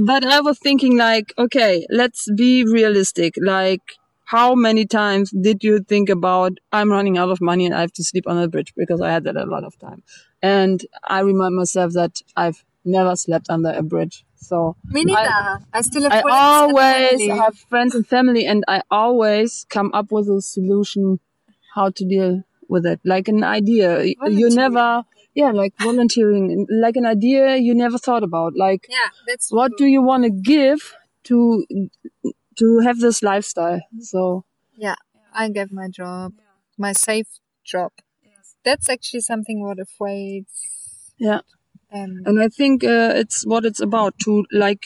but 0.01 0.24
I 0.25 0.41
was 0.41 0.59
thinking 0.59 0.97
like, 0.97 1.33
okay, 1.38 1.86
let's 1.89 2.27
be 2.36 2.63
realistic. 2.65 3.36
Like, 3.41 3.81
how 4.25 4.53
many 4.55 4.86
times 4.86 5.31
did 5.31 5.63
you 5.63 5.79
think 5.83 6.09
about 6.09 6.57
I'm 6.74 6.91
running 6.91 7.17
out 7.17 7.29
of 7.29 7.39
money 7.41 7.65
and 7.65 7.74
I 7.74 7.81
have 7.81 7.93
to 7.93 8.03
sleep 8.03 8.25
under 8.27 8.41
the 8.43 8.50
bridge 8.50 8.74
because 8.75 9.00
I 9.01 9.12
had 9.12 9.24
that 9.24 9.38
a 9.38 9.45
lot 9.45 9.63
of 9.63 9.77
time. 9.79 10.03
And 10.41 10.86
I 11.07 11.21
remind 11.21 11.55
myself 11.55 11.93
that 11.93 12.21
I've 12.36 12.63
never 12.83 13.15
slept 13.15 13.47
under 13.50 13.71
a 13.71 13.81
bridge. 13.83 14.25
So 14.38 14.75
Me 14.86 15.03
neither. 15.03 15.60
I, 15.74 15.82
still 15.82 16.03
have 16.03 16.13
I 16.13 16.22
friends 16.22 16.27
and 16.29 16.39
always 16.39 17.20
family. 17.20 17.39
have 17.39 17.58
friends 17.58 17.96
and 17.96 18.08
family 18.08 18.46
and 18.46 18.63
I 18.67 18.82
always 18.89 19.65
come 19.70 19.91
up 19.94 20.12
with 20.12 20.27
a 20.29 20.41
solution 20.41 21.20
how 21.75 21.89
to 21.89 22.06
deal 22.06 22.44
with 22.70 22.86
it. 22.86 23.00
Like 23.03 23.27
an 23.27 23.44
idea. 23.44 24.03
You 24.03 24.50
never, 24.50 25.03
yeah, 25.34 25.51
like 25.51 25.74
volunteering, 25.79 26.65
like 26.70 26.96
an 26.96 27.06
idea 27.06 27.56
you 27.58 27.74
never 27.75 27.98
thought 27.98 28.24
about. 28.24 28.56
Like, 28.56 28.88
Yeah, 28.89 29.10
that's 29.27 29.51
what 29.51 29.70
true. 29.72 29.77
do 29.77 29.86
you 29.86 30.01
want 30.01 30.24
to 30.24 30.29
give 30.29 30.94
to, 31.25 31.65
to 32.58 32.79
have 32.79 33.00
this 33.00 33.22
lifestyle? 33.24 33.82
So, 34.00 34.46
Yeah, 34.75 34.96
I 35.34 35.50
gave 35.50 35.72
my 35.72 35.88
job, 35.89 36.34
my 36.77 36.94
safe 36.94 37.27
job. 37.63 37.91
That's 38.63 38.89
actually 38.89 39.22
something 39.22 39.62
what 39.63 39.79
afraid. 39.79 40.46
yeah. 41.17 41.41
Um, 41.91 42.24
And 42.25 42.41
I 42.41 42.50
think 42.50 42.84
uh, 42.84 43.13
it's 43.15 43.46
what 43.46 43.65
it's 43.65 43.79
about 43.82 44.17
to 44.20 44.46
like 44.51 44.86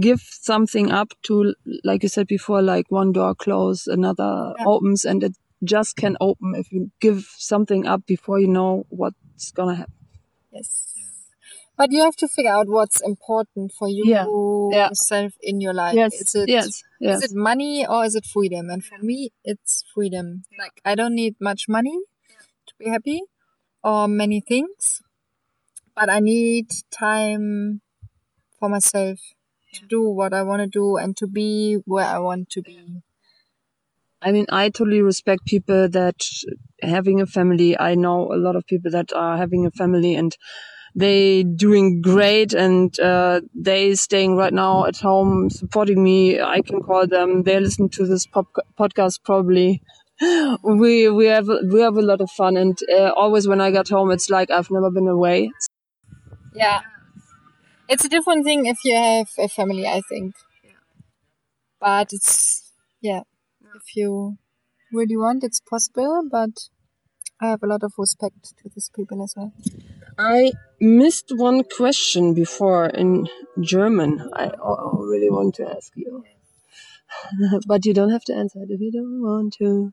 give 0.00 0.20
something 0.20 0.90
up 0.90 1.12
to, 1.24 1.54
like 1.84 2.02
you 2.02 2.08
said 2.08 2.26
before, 2.26 2.62
like 2.62 2.86
one 2.90 3.12
door 3.12 3.34
close, 3.34 3.86
another 3.86 4.54
Yeah. 4.58 4.64
opens, 4.66 5.04
and 5.04 5.22
it 5.22 5.36
just 5.62 5.96
can 5.96 6.16
open 6.20 6.54
if 6.54 6.70
you 6.72 6.90
give 7.00 7.24
something 7.38 7.86
up 7.86 8.04
before 8.06 8.38
you 8.40 8.48
know 8.48 8.84
what's 8.88 9.50
gonna 9.52 9.74
happen. 9.74 9.94
yes. 10.52 10.94
But 11.76 11.90
you 11.92 12.02
have 12.02 12.16
to 12.16 12.28
figure 12.28 12.52
out 12.52 12.68
what's 12.68 13.00
important 13.00 13.72
for 13.72 13.88
you 13.88 14.04
Yeah, 14.06 14.26
yeah. 14.70 14.88
yourself 14.88 15.32
in 15.42 15.60
your 15.60 15.74
life. 15.74 15.96
yes, 15.96 16.14
Is 16.14 16.34
it 16.34 16.48
yes, 16.50 16.82
yes. 17.00 17.16
Is 17.24 17.32
it 17.32 17.36
money 17.36 17.86
or 17.86 18.04
is 18.04 18.14
it 18.14 18.26
freedom? 18.26 18.70
And 18.70 18.84
for 18.84 18.98
me, 18.98 19.30
it's 19.44 19.84
freedom. 19.94 20.44
Like 20.58 20.80
I 20.84 20.94
don't 20.94 21.14
need 21.14 21.34
much 21.40 21.68
money 21.68 21.98
to 22.68 22.74
be 22.78 22.88
happy 22.88 23.22
or 23.82 24.08
many 24.08 24.40
things, 24.40 25.02
but 25.96 26.10
I 26.10 26.20
need 26.20 26.68
time 26.90 27.80
for 28.58 28.68
myself 28.68 29.18
to 29.74 29.86
do 29.86 30.02
what 30.10 30.34
I 30.34 30.42
want 30.42 30.62
to 30.62 30.68
do 30.68 30.96
and 30.96 31.16
to 31.18 31.26
be 31.26 31.76
where 31.86 32.06
I 32.06 32.18
want 32.18 32.50
to 32.50 32.62
be. 32.62 33.02
I 34.22 34.32
mean, 34.32 34.46
I 34.50 34.70
totally 34.70 35.02
respect 35.02 35.44
people 35.44 35.88
that 35.90 36.16
having 36.82 37.20
a 37.20 37.26
family. 37.26 37.78
I 37.78 37.94
know 37.94 38.32
a 38.32 38.36
lot 38.36 38.56
of 38.56 38.66
people 38.66 38.90
that 38.92 39.12
are 39.12 39.36
having 39.36 39.66
a 39.66 39.70
family 39.70 40.14
and 40.14 40.34
they 40.94 41.42
doing 41.44 42.00
great 42.02 42.54
and 42.54 42.98
uh, 43.00 43.40
they 43.54 43.94
staying 43.96 44.36
right 44.36 44.52
now 44.54 44.86
at 44.86 44.98
home 44.98 45.50
supporting 45.50 46.02
me. 46.02 46.40
I 46.40 46.62
can 46.62 46.80
call 46.82 47.06
them. 47.06 47.42
They 47.44 47.60
listen 47.60 47.88
to 47.90 48.06
this 48.06 48.26
pop- 48.26 48.66
podcast 48.78 49.20
probably. 49.24 49.82
We 50.62 51.08
we 51.10 51.26
have 51.26 51.48
we 51.72 51.80
have 51.80 51.96
a 51.96 52.02
lot 52.02 52.20
of 52.20 52.30
fun 52.30 52.56
and 52.56 52.78
uh, 52.98 53.10
always 53.16 53.48
when 53.48 53.60
I 53.60 53.70
get 53.72 53.88
home, 53.88 54.10
it's 54.12 54.30
like 54.30 54.50
I've 54.50 54.70
never 54.70 54.90
been 54.90 55.08
away. 55.08 55.50
Yeah. 56.54 56.80
It's 57.88 58.04
a 58.04 58.08
different 58.08 58.44
thing 58.44 58.66
if 58.66 58.78
you 58.84 58.94
have 58.94 59.28
a 59.38 59.48
family, 59.48 59.86
I 59.86 60.00
think. 60.02 60.34
But 61.80 62.12
it's, 62.12 62.72
yeah, 63.00 63.22
if 63.76 63.96
you 63.96 64.38
really 64.92 65.16
want, 65.16 65.44
it's 65.44 65.60
possible, 65.60 66.26
but 66.30 66.50
I 67.40 67.48
have 67.48 67.62
a 67.62 67.66
lot 67.66 67.82
of 67.82 67.92
respect 67.98 68.54
to 68.62 68.70
these 68.74 68.90
people 68.94 69.22
as 69.22 69.34
well. 69.36 69.52
I 70.18 70.52
missed 70.80 71.32
one 71.36 71.64
question 71.64 72.34
before 72.34 72.86
in 72.86 73.28
German. 73.60 74.30
I 74.34 74.52
really 74.98 75.30
want 75.30 75.56
to 75.56 75.70
ask 75.76 75.92
you, 75.96 76.24
but 77.66 77.84
you 77.84 77.94
don't 77.94 78.10
have 78.10 78.24
to 78.24 78.34
answer 78.34 78.60
it 78.62 78.70
if 78.70 78.80
you 78.80 78.92
don't 78.92 79.22
want 79.22 79.54
to. 79.58 79.92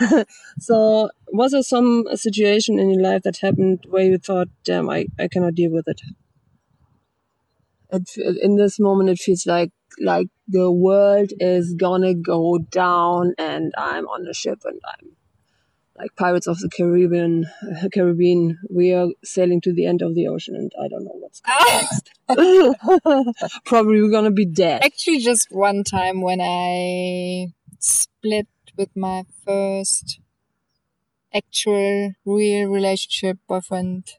so, 0.58 1.10
was 1.28 1.52
there 1.52 1.62
some 1.62 2.04
situation 2.14 2.78
in 2.78 2.90
your 2.90 3.02
life 3.02 3.22
that 3.22 3.38
happened 3.38 3.84
where 3.88 4.04
you 4.04 4.18
thought, 4.18 4.48
"Damn, 4.64 4.88
I, 4.88 5.06
I 5.18 5.28
cannot 5.28 5.54
deal 5.54 5.72
with 5.72 5.88
it"? 5.88 6.00
it? 7.90 8.38
In 8.42 8.56
this 8.56 8.78
moment, 8.78 9.10
it 9.10 9.18
feels 9.18 9.46
like 9.46 9.72
like 10.00 10.28
the 10.48 10.70
world 10.70 11.32
is 11.40 11.74
gonna 11.74 12.14
go 12.14 12.58
down, 12.58 13.34
and 13.38 13.72
I'm 13.76 14.06
on 14.06 14.26
a 14.26 14.34
ship, 14.34 14.60
and 14.64 14.80
I'm 14.84 15.16
like 15.98 16.14
Pirates 16.16 16.46
of 16.46 16.58
the 16.58 16.68
Caribbean. 16.68 17.46
Caribbean, 17.92 18.58
we 18.70 18.92
are 18.92 19.08
sailing 19.24 19.60
to 19.62 19.72
the 19.72 19.86
end 19.86 20.02
of 20.02 20.14
the 20.14 20.28
ocean, 20.28 20.54
and 20.54 20.72
I 20.78 20.88
don't 20.88 21.04
know 21.04 21.18
what's 21.18 21.42
next. 21.48 22.10
Probably 23.64 24.02
we're 24.02 24.10
gonna 24.10 24.30
be 24.30 24.46
dead. 24.46 24.82
Actually, 24.84 25.18
just 25.18 25.48
one 25.50 25.84
time 25.84 26.20
when 26.20 26.40
I 26.40 27.52
split 27.78 28.48
with 28.76 28.96
my 28.96 29.24
first 29.44 30.20
actual 31.32 32.14
real 32.24 32.68
relationship 32.68 33.38
boyfriend. 33.46 34.14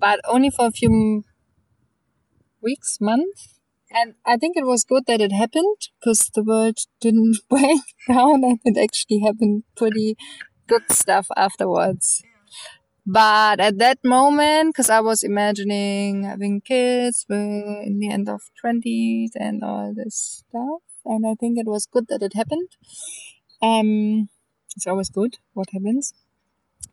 But 0.00 0.20
only 0.24 0.50
for 0.50 0.66
a 0.66 0.72
few 0.72 1.22
weeks 2.60 2.98
months. 3.00 3.60
And 3.92 4.14
i 4.24 4.36
think 4.36 4.56
it 4.56 4.66
was 4.66 4.84
good 4.84 5.04
that 5.06 5.20
it 5.20 5.32
happened 5.32 5.78
because 5.98 6.30
the 6.34 6.44
world 6.44 6.78
didn't 7.00 7.38
break 7.50 7.82
down 8.08 8.44
and 8.44 8.58
it 8.64 8.78
actually 8.78 9.20
happened 9.20 9.64
pretty 9.76 10.16
good 10.68 10.90
stuff 10.90 11.26
afterwards. 11.36 12.22
But 13.06 13.60
at 13.60 13.78
that 13.78 13.98
moment 14.04 14.74
because 14.74 14.90
i 14.90 15.00
was 15.00 15.22
imagining 15.24 16.24
having 16.24 16.60
kids 16.60 17.26
in 17.30 17.98
the 18.00 18.10
end 18.10 18.28
of 18.28 18.42
20s 18.60 19.32
and 19.34 19.64
all 19.64 19.92
this 19.94 20.44
stuff 20.44 20.82
and 21.04 21.26
i 21.26 21.34
think 21.34 21.58
it 21.58 21.66
was 21.66 21.86
good 21.86 22.06
that 22.08 22.22
it 22.22 22.34
happened 22.34 22.68
um 23.62 24.28
it's 24.76 24.86
always 24.86 25.08
good 25.10 25.38
what 25.54 25.68
happens 25.72 26.12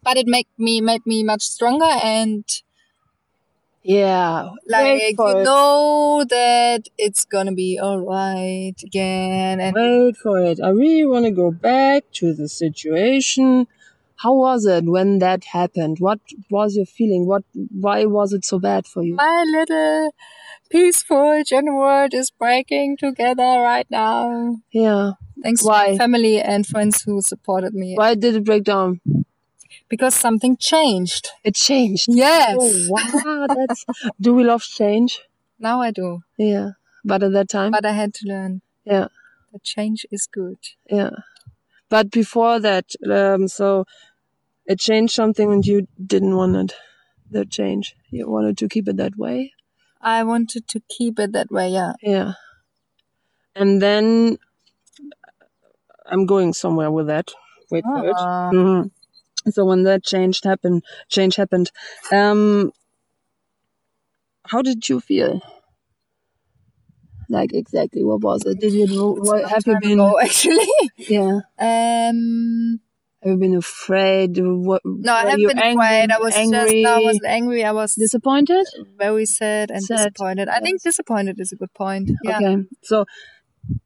but 0.03 0.17
it 0.17 0.27
made 0.27 0.47
me 0.57 0.81
made 0.81 1.05
me 1.05 1.23
much 1.23 1.41
stronger 1.43 1.93
and 2.03 2.45
Yeah. 3.83 4.49
like 4.67 5.01
you 5.17 5.17
it. 5.17 5.43
know 5.45 6.25
that 6.27 6.83
it's 6.97 7.23
gonna 7.25 7.53
be 7.53 7.79
all 7.81 7.99
right 7.99 8.75
again 8.83 9.59
and 9.61 9.75
Wait 9.75 10.17
for 10.17 10.39
it. 10.39 10.59
I 10.61 10.69
really 10.69 11.05
want 11.05 11.25
to 11.25 11.31
go 11.31 11.51
back 11.51 12.03
to 12.13 12.33
the 12.33 12.49
situation. 12.49 13.67
How 14.17 14.33
was 14.33 14.65
it 14.65 14.85
when 14.85 15.19
that 15.19 15.45
happened? 15.45 15.99
What 15.99 16.19
was 16.49 16.75
your 16.75 16.85
feeling? 16.85 17.27
What? 17.27 17.43
Why 17.53 18.05
was 18.05 18.33
it 18.33 18.43
so 18.43 18.59
bad 18.59 18.87
for 18.87 19.03
you? 19.03 19.15
my 19.15 19.43
little 19.47 20.11
peaceful 20.69 21.43
German 21.45 21.75
world 21.75 22.13
is 22.13 22.31
breaking 22.31 22.97
together 22.97 23.43
right 23.43 23.87
now. 23.89 24.57
Yeah. 24.71 25.11
Thanks 25.41 25.61
to 25.61 25.67
Why? 25.67 25.91
my 25.91 25.97
family 25.97 26.41
and 26.41 26.65
friends 26.65 27.01
who 27.03 27.21
supported 27.21 27.73
me. 27.73 27.95
Why 27.95 28.15
did 28.15 28.35
it 28.35 28.43
break 28.43 28.63
down? 28.63 29.01
Because 29.89 30.15
something 30.15 30.57
changed. 30.57 31.29
It 31.43 31.55
changed. 31.55 32.07
Yes. 32.09 32.57
Oh 32.59 32.87
wow, 32.89 33.47
that's. 33.47 33.85
do 34.21 34.33
we 34.33 34.43
love 34.43 34.63
change? 34.63 35.21
Now 35.59 35.81
I 35.81 35.91
do. 35.91 36.23
Yeah. 36.37 36.71
But 37.05 37.23
at 37.23 37.31
that 37.33 37.49
time. 37.49 37.71
But 37.71 37.85
I 37.85 37.91
had 37.91 38.13
to 38.15 38.27
learn 38.27 38.61
yeah. 38.85 39.07
that 39.53 39.63
change 39.63 40.05
is 40.11 40.27
good. 40.27 40.57
Yeah. 40.89 41.11
But 41.89 42.11
before 42.11 42.59
that, 42.59 42.85
um, 43.09 43.47
so 43.47 43.85
it 44.65 44.79
changed 44.79 45.13
something 45.13 45.51
and 45.51 45.65
you 45.65 45.87
didn't 46.05 46.35
want 46.35 46.55
it, 46.55 46.75
the 47.31 47.45
change. 47.45 47.95
You 48.09 48.29
wanted 48.29 48.57
to 48.57 48.67
keep 48.67 48.87
it 48.87 48.97
that 48.97 49.17
way. 49.17 49.53
I 50.01 50.23
wanted 50.23 50.67
to 50.69 50.81
keep 50.89 51.19
it 51.19 51.31
that 51.33 51.51
way, 51.51 51.69
yeah. 51.69 51.93
Yeah. 52.01 52.33
And 53.55 53.81
then 53.81 54.37
I'm 56.05 56.25
going 56.25 56.53
somewhere 56.53 56.91
with 56.91 57.07
that. 57.07 57.31
Wait 57.69 57.83
for 57.83 58.07
it. 58.09 58.15
Ah. 58.17 58.51
Mhm. 58.53 58.91
So 59.51 59.65
when 59.65 59.83
that 59.83 60.03
changed 60.03 60.43
happened, 60.43 60.83
change 61.09 61.35
happened, 61.35 61.71
um, 62.11 62.71
how 64.45 64.61
did 64.61 64.87
you 64.89 64.99
feel? 64.99 65.41
Like 67.29 67.53
exactly, 67.53 68.03
what 68.03 68.21
was 68.21 68.43
it? 68.45 68.59
Did 68.59 68.73
you 68.73 68.87
What, 69.19 69.49
have 69.49 69.63
you 69.65 69.77
been? 69.81 69.93
ago, 69.93 70.19
actually? 70.23 70.67
Yeah. 70.97 71.39
Um, 71.59 72.79
Have 73.23 73.31
you 73.33 73.37
been 73.37 73.55
afraid? 73.55 74.37
What? 74.39 74.81
no, 74.85 75.13
I 75.13 75.25
haven't 75.25 75.47
been 75.47 75.57
angry, 75.59 75.85
afraid. 75.85 76.11
I 76.11 76.19
was 76.19 76.33
angry, 76.35 76.83
just, 76.83 76.93
I 76.93 76.99
wasn't 76.99 77.25
angry. 77.25 77.63
I 77.63 77.71
was 77.71 77.95
disappointed. 77.95 78.65
very 78.97 79.25
sad 79.25 79.71
and 79.71 79.81
Sad, 79.81 79.97
disappointed. 80.13 80.49
I 80.49 80.59
think 80.59 80.83
disappointed 80.83 81.39
is 81.39 81.51
a 81.51 81.55
good 81.55 81.73
point. 81.73 82.11
Yeah. 82.23 82.37
Okay. 82.39 82.57
So, 82.83 83.05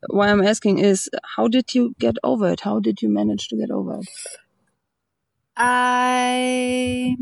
why 0.09 0.29
I'm 0.29 0.43
asking 0.43 0.79
is, 0.79 1.09
how 1.35 1.47
did 1.47 1.73
you 1.73 1.95
get 1.97 2.17
over 2.23 2.49
it? 2.51 2.61
How 2.61 2.79
did 2.79 3.01
you 3.01 3.09
manage 3.09 3.47
to 3.49 3.55
get 3.57 3.71
over 3.71 3.99
it? 4.01 4.07
I 5.55 7.15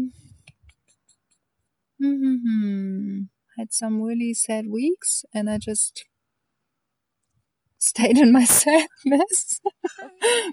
hmm 2.00 3.22
had 3.58 3.74
some 3.74 4.02
really 4.02 4.34
sad 4.34 4.68
weeks, 4.68 5.26
and 5.34 5.50
I 5.50 5.58
just 5.58 6.06
stayed 7.80 8.18
in 8.18 8.32
my 8.32 8.44
sadness, 8.60 9.62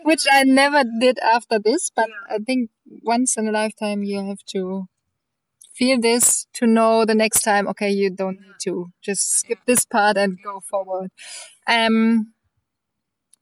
which 0.03 0.25
I 0.31 0.45
never 0.45 0.83
did 1.01 1.19
after 1.19 1.59
this. 1.59 1.91
But 1.95 2.09
I 2.31 2.39
think 2.39 2.71
once 3.03 3.37
in 3.37 3.49
a 3.49 3.53
lifetime 3.53 4.03
you 4.03 4.25
have 4.27 4.43
to 4.53 4.87
feel 5.75 6.01
this 6.01 6.47
to 6.55 6.67
know 6.67 7.05
the 7.05 7.15
next 7.15 7.43
time. 7.43 7.69
Okay, 7.69 7.91
you 7.91 8.09
don't 8.11 8.41
need 8.41 8.55
to 8.63 8.91
just 9.03 9.31
skip 9.41 9.59
this 9.67 9.85
part 9.85 10.17
and 10.17 10.39
go 10.43 10.61
forward. 10.61 11.11
Um, 11.67 12.33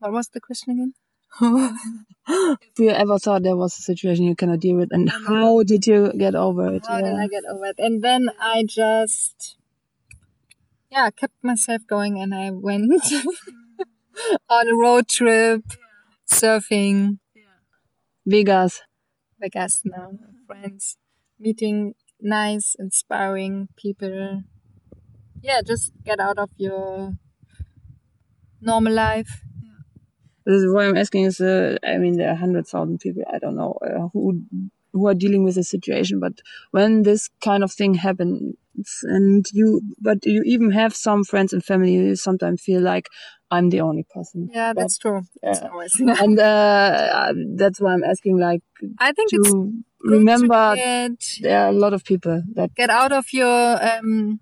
what 0.01 0.12
was 0.12 0.29
the 0.29 0.40
question 0.40 0.73
again? 0.73 0.94
Have 2.27 2.59
you 2.79 2.90
ever 2.90 3.18
thought 3.18 3.42
there 3.42 3.57
was 3.57 3.77
a 3.79 3.83
situation 3.83 4.25
you 4.25 4.37
cannot 4.37 4.61
deal 4.61 4.77
with, 4.77 4.90
and 4.92 5.11
how 5.29 5.62
did 5.62 5.87
you 5.87 6.12
get 6.16 6.35
over 6.35 6.75
it? 6.75 6.87
How 6.87 7.01
did 7.01 7.07
Yeah. 7.12 7.23
I 7.23 7.29
get 7.29 7.44
over 7.51 7.66
it? 7.66 7.77
And 7.79 8.03
then 8.03 8.31
I 8.40 8.64
just, 8.66 9.57
yeah, 10.90 11.11
kept 11.11 11.35
myself 11.42 11.83
going 11.87 12.20
and 12.20 12.35
I 12.35 12.51
went 12.51 12.90
on 14.48 14.68
a 14.68 14.74
road 14.77 15.09
trip, 15.09 15.62
surfing, 16.31 17.18
Vegas. 18.27 18.83
Vegas 19.40 19.83
now, 19.85 20.12
friends, 20.46 20.96
meeting 21.38 21.94
nice, 22.20 22.74
inspiring 22.79 23.68
people. 23.77 24.42
Yeah, 25.42 25.61
just 25.62 25.92
get 26.05 26.20
out 26.20 26.38
of 26.38 26.50
your 26.57 27.14
normal 28.61 28.92
life. 28.92 29.42
This 30.46 30.62
is 30.62 30.72
why 30.72 30.87
I'm 30.87 30.96
asking. 30.96 31.24
Is 31.24 31.40
uh, 31.40 31.77
I 31.87 31.96
mean, 31.98 32.16
there 32.16 32.31
are 32.31 32.35
hundred 32.35 32.66
thousand 32.66 32.98
people. 33.00 33.22
I 33.33 33.38
don't 33.38 33.57
know 33.57 33.79
uh, 33.83 34.09
who 34.12 34.42
who 34.92 35.07
are 35.09 35.14
dealing 35.14 35.42
with 35.42 35.55
the 35.55 35.64
situation, 35.64 36.20
but 36.20 36.35
when 36.70 37.03
this 37.03 37.29
kind 37.42 37.64
of 37.64 37.72
thing 37.72 37.94
happens, 37.94 38.55
and 39.03 39.44
you, 39.53 39.81
but 40.00 40.18
you 40.24 40.42
even 40.44 40.70
have 40.70 40.94
some 40.94 41.24
friends 41.24 41.53
and 41.53 41.64
family, 41.64 41.94
you 41.94 42.16
sometimes 42.16 42.62
feel 42.62 42.83
like 42.83 43.09
I'm 43.57 43.71
the 43.71 43.81
only 43.81 44.05
person. 44.14 44.49
Yeah, 44.53 44.73
But- 44.73 44.81
that's 44.83 44.99
true. 44.99 45.23
That's 45.43 45.61
yeah. 45.61 45.69
always. 45.69 45.95
and 46.23 46.38
uh, 46.38 47.33
that's 47.57 47.81
why 47.81 47.93
I'm 47.95 48.05
asking, 48.05 48.38
like, 48.38 48.62
I 48.99 49.12
think 49.12 49.31
it's 49.33 49.51
to 49.51 49.55
good 49.55 49.85
to 50.05 50.11
remember 50.17 50.75
get 50.75 51.21
there 51.40 51.61
are 51.64 51.69
a 51.69 51.79
lot 51.85 51.93
of 51.95 52.05
people 52.05 52.43
that 52.55 52.75
get 52.75 52.90
out 52.90 53.12
of 53.12 53.27
your 53.33 53.83
um, 53.83 54.40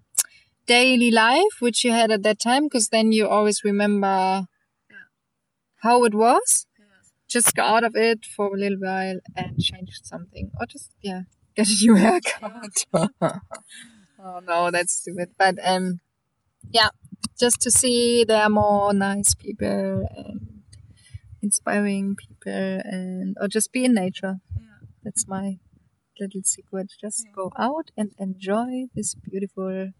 daily 0.67 1.11
life, 1.11 1.55
which 1.61 1.85
you 1.85 1.93
had 1.93 2.11
at 2.11 2.23
that 2.23 2.41
time, 2.41 2.65
because 2.65 2.89
then 2.89 3.13
you 3.13 3.29
always 3.29 3.63
remember 3.65 4.47
how 5.83 6.05
it 6.05 6.15
was. 6.15 6.67
Just 7.29 7.55
go 7.55 7.63
out 7.63 7.85
of 7.85 7.97
it 7.97 8.27
for 8.27 8.55
a 8.55 8.59
little 8.59 8.79
while 8.79 9.19
and 9.35 9.59
change 9.59 10.01
something, 10.03 10.51
or 10.61 10.67
just 10.67 10.91
yeah, 11.01 11.23
get 11.57 11.69
a 11.69 11.75
new 11.81 11.95
haircut. 11.95 12.85
oh 12.93 14.41
no, 14.47 14.71
that's 14.71 14.93
stupid. 15.01 15.31
But 15.39 15.57
um, 15.65 16.01
yeah, 16.71 16.91
just 17.39 17.61
to 17.63 17.71
see 17.71 18.25
there 18.25 18.43
are 18.43 18.51
more 18.51 18.93
nice 18.93 19.35
people 19.35 20.07
and 20.17 20.63
inspiring 21.43 22.17
people, 22.17 22.81
and 22.85 23.37
or 23.41 23.49
just 23.49 23.73
be 23.73 23.85
in 23.85 23.95
nature. 23.95 24.37
Yeah. 24.57 24.87
That's 25.05 25.29
my 25.29 25.59
little 26.21 26.43
secret. 26.45 26.93
Just 27.01 27.27
go 27.35 27.53
out 27.59 27.91
and 27.97 28.13
enjoy 28.19 28.87
this 28.95 29.15
beautiful. 29.15 29.91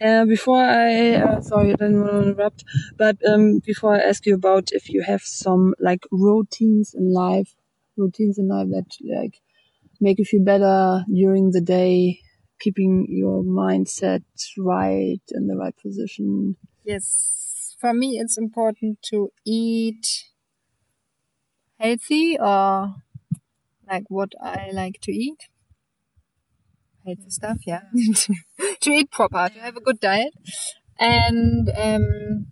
Uh, 0.00 0.24
before 0.24 0.64
I, 0.64 1.14
uh, 1.14 1.40
sorry, 1.40 1.72
I 1.72 1.76
didn't 1.76 2.00
want 2.00 2.12
to 2.12 2.30
interrupt, 2.30 2.64
but 2.96 3.16
um, 3.24 3.60
before 3.60 3.94
I 3.94 4.00
ask 4.00 4.26
you 4.26 4.34
about 4.34 4.72
if 4.72 4.88
you 4.90 5.02
have 5.02 5.22
some 5.22 5.74
like 5.78 6.04
routines 6.10 6.92
in 6.92 7.12
life, 7.12 7.54
routines 7.96 8.36
in 8.36 8.48
life 8.48 8.68
that 8.70 8.86
like 9.16 9.40
make 10.00 10.18
you 10.18 10.24
feel 10.24 10.44
better 10.44 11.04
during 11.12 11.52
the 11.52 11.60
day, 11.60 12.20
keeping 12.62 13.06
your 13.08 13.42
mindset 13.42 14.22
right 14.56 15.20
in 15.30 15.48
the 15.48 15.56
right 15.56 15.74
position. 15.82 16.56
Yes, 16.84 17.76
for 17.80 17.92
me, 17.92 18.18
it's 18.18 18.38
important 18.38 18.98
to 19.10 19.32
eat 19.44 20.06
healthy 21.78 22.38
or 22.38 22.94
like 23.90 24.04
what 24.08 24.32
I 24.40 24.70
like 24.72 25.00
to 25.02 25.12
eat. 25.12 25.48
Healthy 27.04 27.30
stuff, 27.30 27.58
yeah. 27.66 27.82
to 28.80 28.90
eat 28.90 29.10
proper, 29.10 29.48
to 29.48 29.58
have 29.58 29.76
a 29.76 29.80
good 29.80 29.98
diet, 29.98 30.32
and 31.00 31.68
um, 31.76 32.46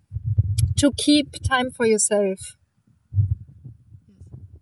to 0.75 0.91
keep 0.97 1.41
time 1.47 1.71
for 1.71 1.85
yourself. 1.85 2.57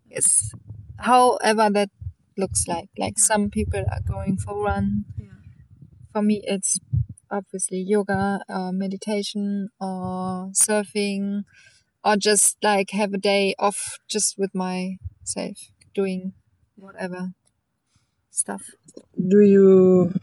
Yes, 0.07 0.53
however 0.99 1.69
that 1.71 1.89
looks 2.39 2.67
like. 2.67 2.89
Like 2.97 3.19
some 3.19 3.49
people 3.49 3.83
are 3.91 4.01
going 4.01 4.37
for 4.37 4.63
run. 4.63 5.05
For 6.11 6.21
me, 6.21 6.41
it's 6.45 6.79
obviously 7.31 7.79
yoga 7.79 8.41
or 8.49 8.71
meditation 8.71 9.69
or 9.79 10.51
surfing 10.53 11.43
or 12.03 12.17
just 12.17 12.57
like 12.63 12.91
have 12.91 13.13
a 13.13 13.17
day 13.19 13.55
off 13.59 13.99
just 14.09 14.37
with 14.37 14.53
myself 14.55 15.57
doing 15.93 16.33
whatever 16.75 17.33
stuff. 18.31 18.63
Do 19.17 19.39
you 19.41 20.13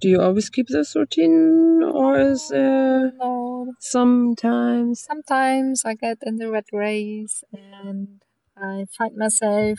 do 0.00 0.08
you 0.08 0.20
always 0.20 0.48
keep 0.50 0.68
this 0.68 0.94
routine, 0.96 1.82
or 1.82 2.18
is 2.20 2.48
there 2.48 3.12
No, 3.12 3.74
sometimes? 3.80 5.04
sometimes 5.08 5.84
I 5.84 5.94
get 5.94 6.18
in 6.22 6.36
the 6.36 6.50
red 6.50 6.64
race 6.72 7.42
and 7.52 8.22
I 8.56 8.86
find 8.96 9.16
myself 9.16 9.78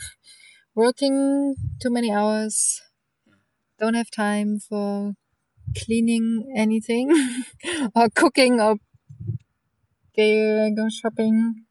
working 0.74 1.56
too 1.82 1.90
many 1.90 2.12
hours, 2.12 2.80
don't 3.78 3.94
have 3.94 4.10
time 4.10 4.58
for 4.60 5.14
cleaning 5.76 6.52
anything 6.56 7.10
or 7.94 8.08
cooking 8.08 8.60
or 8.60 8.76
go, 10.16 10.88
shopping. 10.88 11.64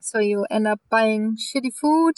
So 0.00 0.18
you 0.18 0.46
end 0.50 0.66
up 0.66 0.80
buying 0.90 1.36
shitty 1.36 1.72
food, 1.74 2.14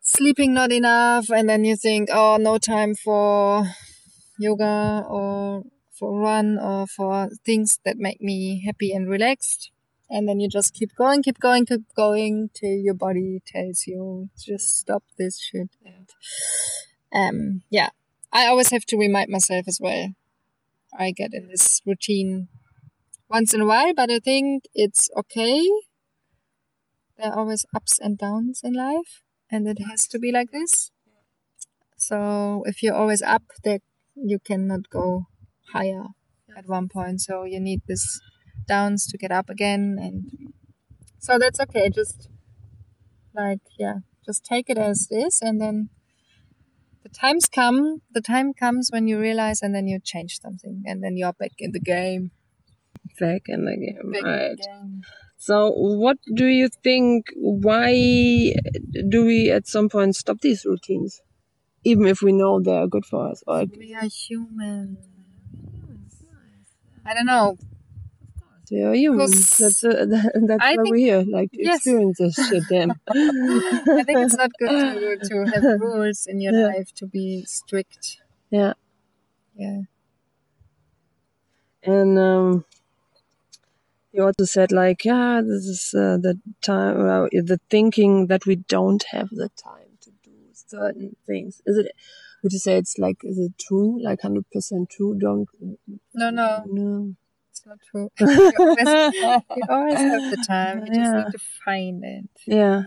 sleeping 0.00 0.54
not 0.54 0.72
enough, 0.72 1.30
and 1.30 1.48
then 1.48 1.64
you 1.64 1.76
think, 1.76 2.08
oh, 2.12 2.36
no 2.36 2.58
time 2.58 2.94
for 2.94 3.66
yoga 4.38 5.04
or 5.08 5.62
for 5.98 6.20
run 6.20 6.58
or 6.58 6.86
for 6.86 7.30
things 7.44 7.78
that 7.84 7.96
make 7.96 8.20
me 8.20 8.62
happy 8.64 8.92
and 8.92 9.08
relaxed. 9.08 9.70
And 10.08 10.28
then 10.28 10.38
you 10.38 10.48
just 10.48 10.74
keep 10.74 10.94
going, 10.94 11.22
keep 11.22 11.40
going, 11.40 11.66
keep 11.66 11.82
going 11.96 12.50
till 12.54 12.78
your 12.78 12.94
body 12.94 13.42
tells 13.44 13.86
you 13.86 14.28
just 14.38 14.78
stop 14.78 15.02
this 15.18 15.40
shit. 15.40 15.70
And 15.84 16.08
um, 17.12 17.62
yeah, 17.70 17.90
I 18.36 18.44
always 18.48 18.70
have 18.70 18.84
to 18.88 18.98
remind 18.98 19.30
myself 19.30 19.64
as 19.66 19.78
well. 19.80 20.10
I 20.92 21.10
get 21.10 21.32
in 21.32 21.48
this 21.48 21.80
routine 21.86 22.48
once 23.30 23.54
in 23.54 23.62
a 23.62 23.66
while, 23.66 23.94
but 23.94 24.10
I 24.10 24.18
think 24.18 24.64
it's 24.74 25.08
okay. 25.16 25.62
There 27.16 27.32
are 27.32 27.38
always 27.38 27.64
ups 27.74 27.98
and 27.98 28.18
downs 28.18 28.60
in 28.62 28.74
life, 28.74 29.22
and 29.50 29.66
it 29.66 29.78
has 29.88 30.06
to 30.08 30.18
be 30.18 30.32
like 30.32 30.50
this. 30.50 30.90
So 31.96 32.62
if 32.66 32.82
you're 32.82 33.00
always 33.02 33.22
up, 33.22 33.44
that 33.64 33.80
you 34.14 34.38
cannot 34.38 34.90
go 34.90 35.28
higher 35.72 36.04
at 36.54 36.68
one 36.68 36.88
point. 36.90 37.22
So 37.22 37.44
you 37.44 37.58
need 37.58 37.80
this 37.88 38.20
downs 38.68 39.06
to 39.06 39.16
get 39.16 39.32
up 39.32 39.48
again, 39.48 39.96
and 39.98 40.52
so 41.18 41.38
that's 41.38 41.60
okay. 41.60 41.88
Just 41.88 42.28
like 43.34 43.64
yeah, 43.78 44.00
just 44.26 44.44
take 44.44 44.68
it 44.68 44.76
as 44.76 45.08
it 45.10 45.24
is, 45.24 45.40
and 45.40 45.58
then 45.58 45.88
the 47.06 47.14
times 47.14 47.48
come. 47.48 48.02
The 48.10 48.20
time 48.20 48.52
comes 48.52 48.90
when 48.90 49.06
you 49.06 49.18
realize, 49.20 49.62
and 49.62 49.74
then 49.74 49.86
you 49.86 50.00
change 50.00 50.40
something, 50.40 50.82
and 50.86 51.02
then 51.02 51.16
you're 51.16 51.32
back 51.32 51.52
in 51.58 51.70
the 51.72 51.80
game. 51.80 52.32
Back 53.20 53.42
in 53.46 53.64
the 53.64 53.76
game, 53.76 54.12
Back 54.12 54.22
right? 54.24 54.50
in 54.50 54.56
the 54.56 54.62
game. 54.62 55.02
So, 55.38 55.70
what 55.70 56.18
do 56.34 56.46
you 56.46 56.68
think? 56.82 57.26
Why 57.36 57.92
do 59.08 59.24
we 59.24 59.50
at 59.50 59.68
some 59.68 59.88
point 59.88 60.16
stop 60.16 60.40
these 60.40 60.64
routines, 60.64 61.20
even 61.84 62.06
if 62.06 62.22
we 62.22 62.32
know 62.32 62.60
they 62.60 62.76
are 62.76 62.88
good 62.88 63.06
for 63.06 63.30
us? 63.30 63.44
Or 63.46 63.64
We 63.66 63.94
are 63.94 64.08
human. 64.08 64.98
I 67.04 67.14
don't 67.14 67.26
know. 67.26 67.56
They 68.70 68.82
are 68.82 68.94
humans. 68.94 69.30
Because 69.58 69.80
That's 69.80 69.84
uh, 69.84 70.06
that's 70.48 70.62
I 70.62 70.76
why 70.76 70.82
think- 70.82 70.90
we're 70.90 70.96
here, 70.96 71.24
like 71.28 71.50
to 71.52 71.58
Yes. 71.62 71.76
experience 71.78 72.18
this 72.18 72.34
shit. 72.48 72.64
Damn. 72.68 72.90
I 73.08 74.02
think 74.04 74.18
it's 74.26 74.36
not 74.36 74.50
good 74.58 75.20
to, 75.22 75.28
to 75.28 75.50
have 75.52 75.80
rules 75.80 76.26
in 76.26 76.40
your 76.40 76.52
Yeah. 76.52 76.66
life 76.74 76.92
to 76.96 77.06
be 77.06 77.44
strict. 77.46 78.20
yeah. 78.50 78.72
Yeah. 79.56 79.80
And 81.82 82.18
um, 82.18 82.64
you 84.12 84.22
also 84.24 84.44
said 84.44 84.72
like, 84.72 85.04
yeah, 85.04 85.40
this 85.40 85.64
is 85.66 85.94
uh, 85.94 86.16
the 86.20 86.38
time, 86.62 87.00
uh, 87.00 87.26
the 87.32 87.60
thinking 87.70 88.26
that 88.26 88.44
we 88.46 88.56
don't 88.56 89.04
have 89.12 89.28
the 89.30 89.50
time 89.56 89.96
to 90.02 90.10
do 90.24 90.32
certain 90.52 91.16
things. 91.26 91.62
Is 91.66 91.78
it? 91.78 91.92
Would 92.42 92.52
you 92.52 92.58
say 92.58 92.76
it's 92.76 92.98
like, 92.98 93.18
is 93.22 93.38
it 93.38 93.52
true? 93.58 94.02
Like 94.02 94.20
hundred 94.22 94.50
percent 94.50 94.90
true? 94.90 95.16
Don't. 95.18 95.48
No, 96.14 96.30
no, 96.30 96.64
No. 96.66 97.14
Not 97.66 97.78
true. 97.90 98.10
you, 98.20 98.52
always, 98.58 99.14
you 99.56 99.62
always 99.68 99.98
have 99.98 100.30
the 100.30 100.44
time. 100.46 100.86
You 100.86 100.94
just 100.94 101.12
need 101.14 101.32
to 101.32 101.38
find 101.64 102.04
it. 102.04 102.28
Yeah. 102.46 102.82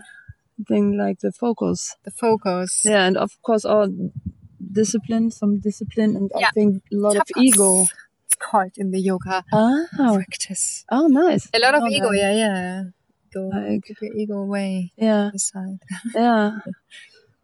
Thing 0.68 0.98
like 0.98 1.20
the 1.20 1.32
focus. 1.32 1.96
The 2.04 2.10
focus. 2.10 2.82
Yeah, 2.84 3.04
and 3.06 3.16
of 3.16 3.40
course, 3.42 3.64
all 3.64 3.88
discipline, 4.72 5.30
some 5.30 5.58
discipline, 5.60 6.16
and 6.16 6.30
I 6.36 6.50
think 6.50 6.82
a 6.92 6.96
lot 6.96 7.16
of 7.16 7.22
ego. 7.36 7.86
It's 8.26 8.36
called 8.36 8.72
in 8.76 8.90
the 8.90 9.00
yoga 9.00 9.42
Ah, 9.52 9.84
practice. 10.14 10.84
oh, 10.90 11.06
nice. 11.08 11.48
A 11.54 11.58
lot 11.58 11.74
of 11.74 11.82
Oh, 11.84 11.88
ego, 11.88 12.10
yeah, 12.12 12.32
yeah. 12.34 12.82
Go 13.32 13.48
Like- 13.48 13.84
keep 13.84 13.96
your 14.02 14.14
ego 14.14 14.38
away 14.38 14.92
Yeah. 14.96 15.30
aside. 15.34 15.78
Yeah, 16.14 16.58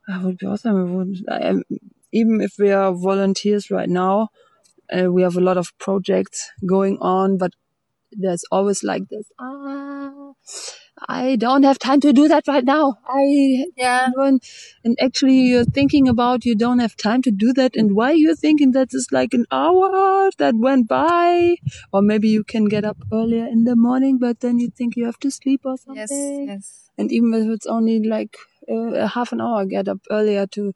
that 0.09 0.22
would 0.22 0.38
be 0.38 0.46
awesome. 0.46 0.94
Would, 0.94 1.25
I, 1.29 1.55
even 2.12 2.40
if 2.40 2.53
we 2.59 2.70
are 2.70 2.92
volunteers 2.92 3.70
right 3.70 3.88
now, 3.88 4.29
uh, 4.92 5.12
we 5.12 5.22
have 5.22 5.37
a 5.37 5.40
lot 5.40 5.57
of 5.57 5.77
projects 5.79 6.51
going 6.66 6.99
on, 7.01 7.38
but 7.38 7.53
there's 8.12 8.44
always 8.51 8.83
like 8.85 9.09
this. 9.09 9.27
Ah, 9.38 10.33
I 11.09 11.37
don't 11.37 11.62
have 11.64 11.79
time 11.79 12.01
to 12.01 12.12
do 12.12 12.29
that 12.29 12.49
right 12.49 12.64
now. 12.64 12.99
I 13.07 13.66
Yeah. 13.77 14.09
don't, 14.16 14.44
and 14.85 14.96
actually 15.01 15.40
you're 15.40 15.64
thinking 15.64 16.09
about 16.09 16.44
you 16.44 16.55
don't 16.55 16.79
have 16.79 16.96
time 16.96 17.22
to 17.22 17.31
do 17.31 17.53
that, 17.55 17.77
and 17.77 17.94
why 17.94 18.12
you're 18.12 18.37
thinking 18.37 18.72
that 18.72 18.94
is 18.94 19.09
like 19.12 19.35
an 19.35 19.44
hour 19.51 20.31
that 20.38 20.55
went 20.57 20.88
by, 20.88 21.57
or 21.92 22.03
maybe 22.03 22.29
you 22.29 22.44
can 22.44 22.66
get 22.66 22.85
up 22.85 22.96
earlier 23.12 23.46
in 23.46 23.64
the 23.64 23.77
morning, 23.77 24.18
but 24.18 24.40
then 24.40 24.59
you 24.59 24.70
think 24.70 24.96
you 24.96 25.05
have 25.07 25.18
to 25.20 25.31
sleep 25.31 25.62
or 25.64 25.77
something 25.77 26.46
Yes, 26.46 26.49
yes. 26.49 26.90
and 26.99 27.12
even 27.12 27.35
if 27.35 27.49
it's 27.55 27.66
only 27.66 28.01
like 28.03 28.37
uh, 28.70 28.94
a 29.07 29.07
half 29.07 29.33
an 29.33 29.40
hour 29.40 29.64
get 29.66 29.88
up 29.88 29.99
earlier 30.11 30.46
to 30.46 30.72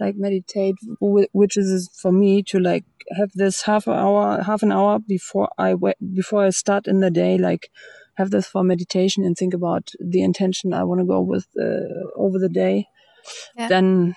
like 0.00 0.16
meditate 0.16 0.74
which 1.00 1.56
is 1.56 1.88
for 2.02 2.12
me 2.12 2.42
to 2.42 2.58
like 2.58 2.84
have 3.18 3.30
this 3.34 3.62
half 3.62 3.86
an 3.86 3.94
hour 3.94 4.42
half 4.42 4.62
an 4.62 4.72
hour 4.72 4.98
before 4.98 5.48
i 5.58 5.74
wa- 5.74 6.00
before 6.14 6.44
i 6.44 6.50
start 6.50 6.86
in 6.86 7.00
the 7.00 7.10
day 7.10 7.36
like 7.38 7.70
have 8.14 8.30
this 8.30 8.46
for 8.46 8.62
meditation 8.62 9.24
and 9.24 9.36
think 9.36 9.54
about 9.54 9.90
the 10.00 10.22
intention 10.22 10.72
i 10.72 10.84
want 10.84 11.00
to 11.00 11.06
go 11.06 11.20
with 11.20 11.46
uh, 11.60 11.86
over 12.16 12.38
the 12.38 12.48
day 12.48 12.86
Yeah. 13.56 13.68
then 13.68 14.16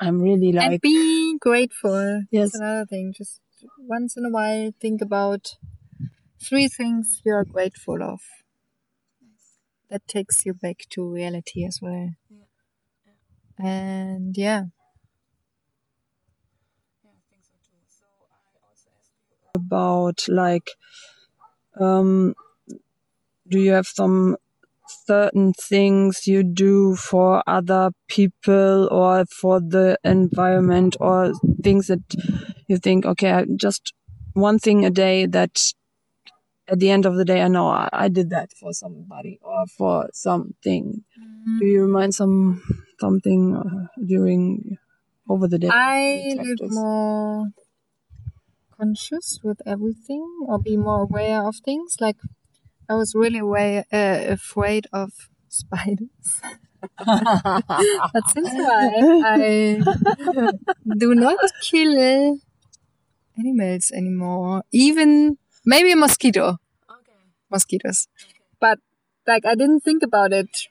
i'm 0.00 0.20
really 0.20 0.48
and 0.48 0.56
like 0.58 0.80
be 0.82 1.36
grateful. 1.40 2.22
Yes. 2.30 2.52
That's 2.52 2.60
another 2.60 2.86
thing. 2.86 3.12
Just 3.16 3.40
once 3.78 4.16
in 4.16 4.24
a 4.24 4.30
while, 4.30 4.72
think 4.80 5.00
about 5.02 5.56
three 6.40 6.68
things 6.68 7.20
you 7.24 7.32
are 7.34 7.44
grateful 7.44 8.02
of. 8.02 8.20
That 9.90 10.06
takes 10.06 10.44
you 10.46 10.52
back 10.54 10.78
to 10.90 11.08
reality 11.08 11.64
as 11.64 11.80
well. 11.82 12.10
And 13.58 14.36
yeah, 14.36 14.64
about 19.60 20.18
like 20.28 20.68
um 21.80 22.34
do 23.48 23.58
you 23.60 23.72
have 23.72 23.86
some 23.86 24.36
certain 25.06 25.52
things 25.52 26.26
you 26.26 26.42
do 26.42 26.96
for 26.96 27.42
other 27.46 27.90
people 28.08 28.88
or 28.90 29.24
for 29.26 29.60
the 29.60 29.98
environment 30.04 30.96
or 31.00 31.32
things 31.62 31.88
that 31.88 32.02
you 32.68 32.78
think 32.78 33.04
okay 33.04 33.44
just 33.56 33.92
one 34.34 34.58
thing 34.58 34.84
a 34.84 34.90
day 34.90 35.26
that 35.26 35.54
at 36.68 36.78
the 36.78 36.90
end 36.90 37.04
of 37.06 37.16
the 37.16 37.24
day 37.24 37.40
i 37.42 37.48
know 37.48 37.68
i, 37.68 37.88
I 37.92 38.08
did 38.08 38.30
that 38.30 38.52
for 38.52 38.72
somebody 38.72 39.38
or 39.42 39.66
for 39.66 40.08
something. 40.12 41.04
Do 41.58 41.64
you 41.66 41.82
remind 41.82 42.14
some 42.14 42.62
something 43.00 43.56
uh, 43.56 43.86
during 44.12 44.76
over 45.28 45.48
the 45.48 45.58
day? 45.58 45.68
I 45.72 46.34
live 46.36 46.58
more 46.70 47.46
conscious 48.78 49.40
with 49.42 49.60
everything 49.66 50.24
or 50.46 50.58
be 50.58 50.76
more 50.76 51.02
aware 51.02 51.42
of 51.46 51.56
things. 51.64 51.96
Like 52.00 52.16
I 52.88 52.94
was 52.94 53.14
really 53.14 53.40
aware, 53.40 53.84
uh, 53.92 54.24
afraid 54.28 54.86
of 54.92 55.10
spiders. 55.48 56.40
but 57.04 58.30
since 58.30 58.50
while, 58.52 59.22
I 59.26 59.80
do 60.96 61.14
not 61.14 61.38
kill 61.62 62.38
animals 63.36 63.90
anymore. 63.90 64.62
Even 64.72 65.38
maybe 65.64 65.92
a 65.92 65.96
mosquito. 65.96 66.58
Mosquitoes. 67.50 68.08
But 68.60 68.78
like 69.26 69.44
I 69.46 69.54
didn't 69.54 69.80
think 69.80 70.02
about 70.02 70.32
it 70.32 70.68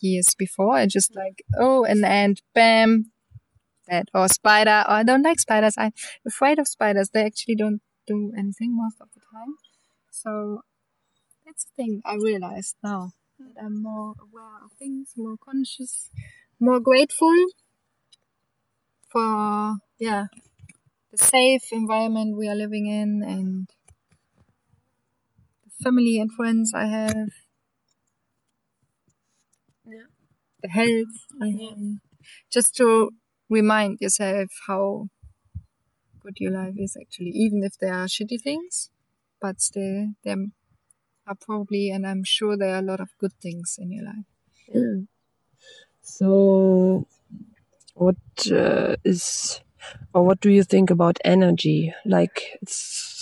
years 0.00 0.34
before. 0.38 0.76
I 0.76 0.86
just 0.86 1.16
like, 1.16 1.42
oh, 1.58 1.84
an 1.84 2.04
ant, 2.04 2.42
bam, 2.54 3.10
that 3.88 4.08
or 4.14 4.28
spider. 4.28 4.84
Or 4.88 4.94
I 4.94 5.02
don't 5.02 5.22
like 5.22 5.40
spiders. 5.40 5.74
I'm 5.78 5.92
afraid 6.26 6.58
of 6.58 6.68
spiders. 6.68 7.10
They 7.10 7.24
actually 7.24 7.56
don't 7.56 7.80
do 8.06 8.32
anything 8.38 8.76
most 8.76 8.96
of 9.00 9.08
the 9.14 9.20
time. 9.32 9.56
So 10.10 10.62
that's 11.46 11.64
the 11.64 11.72
thing 11.76 12.02
I 12.04 12.16
realized 12.16 12.76
now 12.82 13.12
that 13.38 13.54
I'm 13.64 13.82
more 13.82 14.14
aware 14.20 14.64
of 14.64 14.72
things, 14.78 15.12
more 15.16 15.36
conscious, 15.38 16.10
more 16.60 16.80
grateful 16.80 17.34
for 19.10 19.76
yeah 19.98 20.26
the 21.12 21.18
safe 21.18 21.72
environment 21.72 22.36
we 22.36 22.48
are 22.48 22.54
living 22.56 22.86
in 22.86 23.22
and 23.22 23.68
the 25.64 25.70
family 25.84 26.18
and 26.18 26.32
friends 26.32 26.72
I 26.74 26.86
have. 26.86 27.28
Yeah. 29.86 30.06
The 30.62 30.68
health 30.68 31.16
I 31.42 31.46
have. 31.48 31.98
Just 32.52 32.76
to 32.76 33.10
remind 33.54 34.00
yourself 34.00 34.50
how 34.68 35.08
good 36.20 36.36
your 36.40 36.52
life 36.52 36.74
is 36.76 36.96
actually, 37.00 37.30
even 37.30 37.62
if 37.62 37.74
there 37.78 37.94
are 37.94 38.06
shitty 38.06 38.40
things, 38.42 38.90
but 39.40 39.60
still 39.60 40.08
there 40.24 40.36
are 41.26 41.36
probably, 41.40 41.90
and 41.90 42.06
I'm 42.06 42.24
sure 42.24 42.56
there 42.56 42.74
are 42.76 42.80
a 42.80 42.90
lot 42.92 43.00
of 43.00 43.10
good 43.20 43.34
things 43.42 43.76
in 43.80 43.92
your 43.92 44.04
life. 44.04 44.26
Yeah. 44.68 45.04
So, 46.02 47.06
what 47.94 48.16
uh, 48.52 48.96
is, 49.04 49.60
or 50.14 50.24
what 50.24 50.40
do 50.40 50.50
you 50.50 50.64
think 50.64 50.90
about 50.90 51.18
energy? 51.24 51.94
Like, 52.06 52.42
it's 52.62 52.76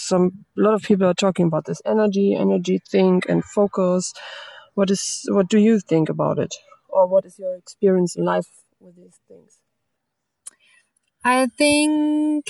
some 0.09 0.47
a 0.59 0.63
lot 0.63 0.75
of 0.75 0.83
people 0.83 1.07
are 1.07 1.15
talking 1.15 1.47
about 1.47 1.67
this 1.67 1.83
energy, 1.87 2.35
energy 2.35 2.81
think 2.91 3.27
and 3.29 3.45
focus. 3.45 4.13
What 4.75 4.91
is, 4.91 5.25
what 5.29 5.49
do 5.49 5.59
you 5.59 5.81
think 5.81 6.11
about 6.11 6.39
it, 6.39 6.55
or 6.89 7.09
what 7.09 7.27
is 7.27 7.39
your 7.39 7.57
experience 7.57 8.17
in 8.17 8.25
life 8.25 8.49
with 8.81 8.97
these 8.97 9.21
things? 9.29 9.62
I 11.25 11.47
think 11.47 12.47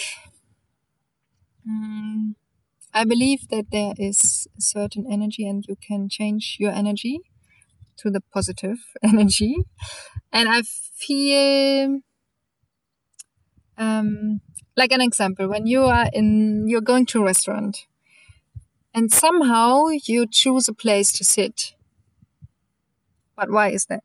mm, 1.68 2.34
I 2.94 3.04
believe 3.04 3.48
that 3.50 3.66
there 3.72 3.94
is 3.98 4.48
a 4.58 4.62
certain 4.62 5.06
energy 5.10 5.48
and 5.48 5.64
you 5.68 5.76
can 5.76 6.08
change 6.08 6.56
your 6.60 6.72
energy 6.72 7.20
to 7.98 8.10
the 8.10 8.20
positive 8.34 8.78
energy. 9.02 9.56
And 10.32 10.48
I 10.48 10.62
feel 10.62 12.00
um, 13.78 14.40
like 14.76 14.92
an 14.92 15.00
example 15.00 15.48
when 15.48 15.66
you 15.66 15.82
are 15.82 16.08
in 16.12 16.66
you're 16.68 16.80
going 16.80 17.06
to 17.06 17.20
a 17.20 17.24
restaurant 17.24 17.86
and 18.94 19.12
somehow 19.12 19.86
you 20.04 20.26
choose 20.26 20.68
a 20.68 20.72
place 20.74 21.12
to 21.12 21.24
sit. 21.24 21.74
But 23.36 23.50
why 23.50 23.68
is 23.68 23.86
that? 23.86 24.04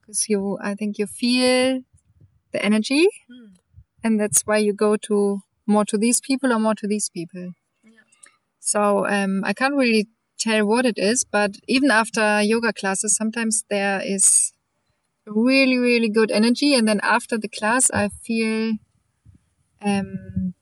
Because 0.00 0.28
you 0.28 0.58
I 0.62 0.74
think 0.74 0.98
you 0.98 1.06
feel 1.06 1.82
the 2.52 2.64
energy 2.64 3.08
and 4.02 4.20
that's 4.20 4.42
why 4.42 4.58
you 4.58 4.72
go 4.72 4.96
to 4.96 5.40
more 5.66 5.84
to 5.84 5.98
these 5.98 6.20
people 6.20 6.52
or 6.52 6.58
more 6.58 6.74
to 6.74 6.86
these 6.86 7.08
people. 7.10 7.52
So 8.60 9.06
um, 9.06 9.42
I 9.44 9.52
can't 9.52 9.74
really 9.76 10.08
tell 10.38 10.66
what 10.66 10.84
it 10.86 10.98
is, 10.98 11.24
but 11.24 11.52
even 11.68 11.90
after 11.90 12.42
yoga 12.42 12.72
classes, 12.72 13.16
sometimes 13.16 13.64
there 13.70 14.00
is 14.04 14.52
really, 15.26 15.78
really 15.78 16.08
good 16.08 16.30
energy, 16.30 16.74
and 16.74 16.86
then 16.88 17.00
after 17.02 17.38
the 17.38 17.48
class, 17.48 17.90
I 17.92 18.08
feel 18.08 18.74
um, 19.82 20.54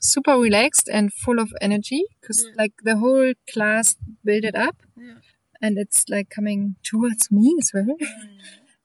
super 0.00 0.36
relaxed 0.38 0.88
and 0.92 1.12
full 1.12 1.38
of 1.38 1.52
energy 1.60 2.04
because 2.20 2.46
like 2.56 2.72
the 2.84 2.96
whole 2.98 3.32
class 3.52 3.96
built 4.24 4.44
it 4.44 4.54
up, 4.54 4.76
and 5.60 5.78
it's 5.78 6.08
like 6.08 6.30
coming 6.30 6.76
towards 6.82 7.30
me 7.30 7.56
as 7.60 7.70
well. 7.74 7.96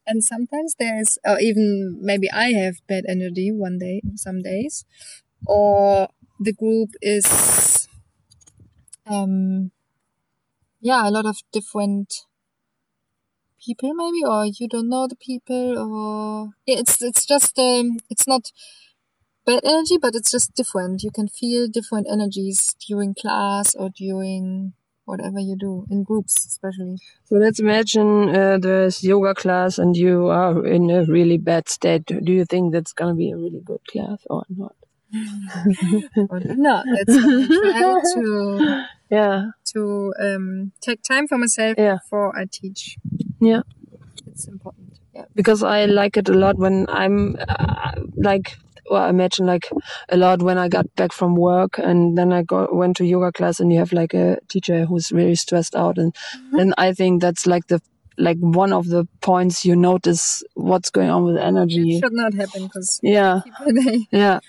And 0.08 0.24
sometimes 0.24 0.76
there's, 0.80 1.18
or 1.26 1.40
even 1.40 2.00
maybe 2.02 2.30
I 2.32 2.52
have 2.54 2.76
bad 2.88 3.06
energy 3.08 3.52
one 3.52 3.78
day, 3.80 4.02
some 4.16 4.42
days, 4.42 4.86
or 5.48 6.10
the 6.40 6.54
group 6.54 6.92
is 7.02 7.88
um 9.06 9.72
yeah 10.82 11.08
a 11.08 11.12
lot 11.12 11.26
of 11.26 11.38
different 11.52 12.14
people 13.66 13.94
maybe 13.94 14.24
or 14.26 14.46
you 14.46 14.68
don't 14.68 14.90
know 14.90 15.08
the 15.08 15.16
people 15.16 15.78
or 15.80 16.50
it's 16.68 17.02
it's 17.02 17.26
just 17.26 17.58
um 17.58 17.98
it's 18.10 18.28
not 18.28 18.52
bad 19.46 19.62
energy 19.66 19.98
but 20.02 20.16
it's 20.16 20.32
just 20.32 20.54
different. 20.56 21.04
You 21.04 21.12
can 21.12 21.28
feel 21.28 21.68
different 21.68 22.08
energies 22.12 22.76
during 22.88 23.14
class 23.16 23.76
or 23.76 23.90
during 23.90 24.74
whatever 25.06 25.40
you 25.40 25.56
do 25.60 25.86
in 25.90 26.04
groups 26.04 26.46
especially 26.46 26.98
So 27.26 27.36
let's 27.36 27.60
imagine 27.60 28.30
uh, 28.36 28.58
there's 28.60 29.04
yoga 29.04 29.34
class 29.34 29.78
and 29.78 29.96
you 29.96 30.28
are 30.28 30.66
in 30.66 30.90
a 30.90 31.04
really 31.06 31.38
bad 31.38 31.70
state. 31.70 32.06
Do 32.06 32.32
you 32.32 32.46
think 32.46 32.74
that's 32.74 32.94
gonna 32.94 33.16
be 33.16 33.32
a 33.32 33.38
really 33.38 33.62
good 33.64 33.82
class 33.92 34.20
or 34.30 34.44
not? 34.50 34.76
or 36.30 36.40
not 36.58 36.86
that's 36.96 37.16
I 37.16 37.48
try 37.62 37.82
to 38.16 38.86
Yeah, 39.10 39.42
to 39.74 40.14
um 40.20 40.72
take 40.82 41.04
time 41.04 41.28
for 41.28 41.38
myself 41.38 41.76
Yeah. 41.78 41.98
before 42.04 42.36
I 42.38 42.46
teach 42.52 42.98
yeah. 43.40 43.62
it's 44.32 44.48
important 44.48 44.98
yeah 45.14 45.26
Because 45.36 45.62
I 45.64 45.86
like 45.86 46.18
it 46.18 46.30
a 46.30 46.34
lot 46.34 46.58
when 46.58 46.86
I'm 46.90 47.36
uh, 47.48 47.92
like, 48.16 48.58
well, 48.90 49.04
I 49.04 49.10
imagine 49.10 49.46
like 49.46 49.70
a 50.10 50.18
lot 50.18 50.42
when 50.42 50.58
I 50.58 50.68
got 50.68 50.94
back 50.96 51.12
from 51.12 51.36
work 51.36 51.78
and 51.78 52.18
then 52.18 52.34
I 52.34 52.44
go 52.44 52.68
went 52.72 52.98
to 52.98 53.06
yoga 53.06 53.32
class 53.32 53.60
and 53.60 53.72
you 53.72 53.80
have 53.80 53.94
like 53.94 54.14
a 54.14 54.38
teacher 54.50 54.86
who's 54.86 55.12
really 55.12 55.36
stressed 55.36 55.76
out 55.76 55.98
and 55.98 56.16
then 56.52 56.74
I 56.78 56.94
think 56.94 57.22
that's 57.22 57.48
like 57.48 57.68
the 57.68 57.82
like 58.18 58.38
one 58.40 58.74
of 58.74 58.88
the 58.88 59.08
points 59.22 59.66
you 59.66 59.76
notice 59.76 60.44
what's 60.54 60.90
going 60.90 61.10
on 61.10 61.24
with 61.24 61.38
energy. 61.38 61.98
It 61.98 62.02
should 62.02 62.14
not 62.14 62.34
happen 62.34 62.64
because 62.64 63.00
Yeah. 63.02 63.42
Yeah. 64.12 64.40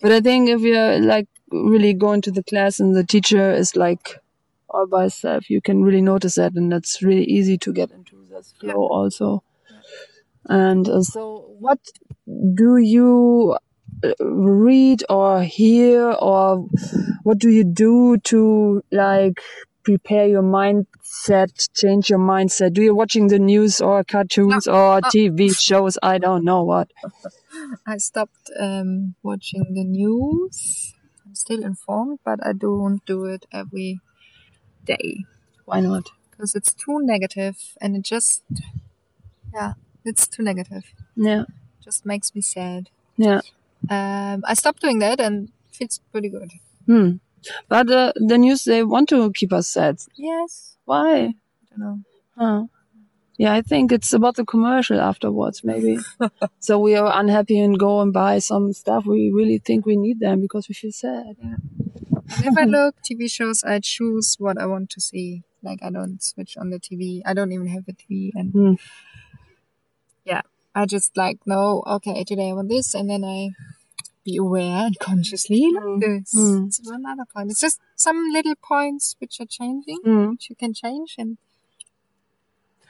But 0.00 0.12
I 0.12 0.20
think 0.20 0.48
if 0.48 0.60
you're 0.60 1.00
like 1.00 1.28
really 1.50 1.94
going 1.94 2.22
to 2.22 2.30
the 2.30 2.44
class 2.44 2.80
and 2.80 2.94
the 2.94 3.04
teacher 3.04 3.50
is 3.50 3.74
like 3.74 4.20
all 4.68 4.86
by 4.86 5.06
itself, 5.06 5.50
you 5.50 5.60
can 5.60 5.82
really 5.82 6.00
notice 6.02 6.36
that 6.36 6.54
and 6.54 6.70
that's 6.70 7.02
really 7.02 7.24
easy 7.24 7.58
to 7.58 7.72
get 7.72 7.90
into 7.90 8.24
this 8.30 8.54
flow 8.60 8.86
also. 8.86 9.42
And 10.46 10.88
uh, 10.88 11.02
so 11.02 11.54
what 11.58 11.80
do 12.26 12.76
you 12.76 13.56
read 14.20 15.02
or 15.08 15.42
hear 15.42 16.10
or 16.12 16.66
what 17.22 17.38
do 17.38 17.48
you 17.50 17.64
do 17.64 18.16
to 18.18 18.82
like 18.90 19.40
prepare 19.82 20.26
your 20.26 20.42
mindset, 20.42 21.68
change 21.74 22.10
your 22.10 22.18
mindset? 22.18 22.72
Do 22.72 22.82
you 22.82 22.94
watching 22.94 23.28
the 23.28 23.38
news 23.38 23.80
or 23.80 24.04
cartoons 24.04 24.66
or 24.66 25.00
TV 25.00 25.58
shows? 25.58 25.98
I 26.02 26.18
don't 26.18 26.44
know 26.44 26.62
what. 26.62 26.90
I 27.86 27.98
stopped 27.98 28.50
um, 28.58 29.14
watching 29.22 29.74
the 29.74 29.84
news. 29.84 30.94
I'm 31.26 31.34
still 31.34 31.62
informed, 31.62 32.20
but 32.24 32.44
I 32.44 32.52
don't 32.52 33.04
do 33.06 33.24
it 33.24 33.46
every 33.52 34.00
day 34.84 35.24
Why 35.64 35.80
not? 35.80 36.10
because 36.30 36.54
it's 36.54 36.72
too 36.72 37.00
negative 37.02 37.76
and 37.80 37.96
it 37.96 38.02
just, 38.02 38.42
yeah, 39.52 39.74
it's 40.04 40.26
too 40.26 40.42
negative. 40.42 40.84
Yeah. 41.16 41.44
Just 41.84 42.06
makes 42.06 42.34
me 42.34 42.40
sad. 42.40 42.88
Yeah. 43.16 43.40
Um, 43.88 44.42
I 44.46 44.54
stopped 44.54 44.82
doing 44.82 44.98
that 45.00 45.20
and 45.20 45.48
it 45.48 45.74
feels 45.74 46.00
pretty 46.12 46.28
good. 46.28 46.50
Hmm. 46.86 47.12
But 47.68 47.90
uh, 47.90 48.12
the 48.16 48.36
news 48.38 48.64
they 48.64 48.82
want 48.84 49.08
to 49.10 49.32
keep 49.32 49.52
us 49.52 49.68
sad. 49.68 49.98
Yes. 50.16 50.76
Why? 50.84 51.14
I 51.16 51.34
don't 51.70 51.78
know. 51.78 51.98
Huh. 52.36 52.64
Yeah, 53.38 53.54
I 53.54 53.62
think 53.62 53.90
it's 53.90 54.12
about 54.12 54.36
the 54.36 54.44
commercial 54.44 55.00
afterwards, 55.00 55.64
maybe. 55.64 55.98
so 56.60 56.78
we 56.78 56.94
are 56.94 57.10
unhappy 57.18 57.58
and 57.58 57.78
go 57.78 58.02
and 58.02 58.12
buy 58.12 58.38
some 58.38 58.74
stuff. 58.74 59.06
We 59.06 59.30
really 59.30 59.56
think 59.56 59.86
we 59.86 59.96
need 59.96 60.20
them 60.20 60.42
because 60.42 60.68
we 60.68 60.74
feel 60.74 60.92
sad. 60.92 61.36
Whenever 62.36 62.60
I 62.60 62.64
look 62.64 62.96
TV 63.02 63.30
shows, 63.30 63.64
I 63.64 63.80
choose 63.80 64.36
what 64.38 64.60
I 64.60 64.66
want 64.66 64.90
to 64.90 65.00
see. 65.00 65.42
Like 65.62 65.78
I 65.82 65.90
don't 65.90 66.22
switch 66.22 66.56
on 66.58 66.68
the 66.68 66.78
TV. 66.78 67.22
I 67.24 67.32
don't 67.32 67.50
even 67.52 67.66
have 67.68 67.84
a 67.88 67.92
TV, 67.92 68.30
and 68.34 68.52
Hmm. 68.52 68.74
yeah, 70.24 70.42
I 70.74 70.86
just 70.86 71.16
like 71.16 71.38
no. 71.46 71.82
Okay, 71.86 72.24
today 72.24 72.50
I 72.50 72.52
want 72.52 72.68
this, 72.68 72.94
and 72.94 73.08
then 73.10 73.24
I 73.24 73.50
be 74.24 74.36
aware 74.36 74.86
and 74.86 74.98
consciously 74.98 75.70
look 75.72 76.00
this. 76.00 76.32
Hmm. 76.32 76.64
It's 76.66 76.80
another 76.88 77.24
point. 77.34 77.50
It's 77.50 77.60
just 77.60 77.80
some 77.96 78.28
little 78.32 78.54
points 78.56 79.16
which 79.18 79.40
are 79.40 79.46
changing, 79.46 79.98
Hmm. 80.04 80.30
which 80.30 80.50
you 80.50 80.56
can 80.56 80.74
change, 80.74 81.14
and 81.18 81.38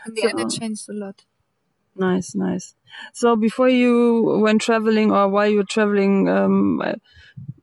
in 0.06 0.14
the 0.14 0.22
So- 0.22 0.38
it 0.38 0.50
changed 0.50 0.88
a 0.88 0.92
lot. 0.92 1.24
Nice, 1.96 2.34
nice. 2.34 2.74
So 3.12 3.36
before 3.36 3.68
you 3.68 4.38
went 4.42 4.62
traveling 4.62 5.12
or 5.12 5.28
while 5.28 5.48
you 5.48 5.58
were 5.58 5.64
traveling, 5.76 6.28
um, 6.28 6.82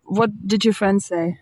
what 0.03 0.31
did 0.47 0.63
your 0.65 0.73
friends 0.73 1.05
say? 1.05 1.39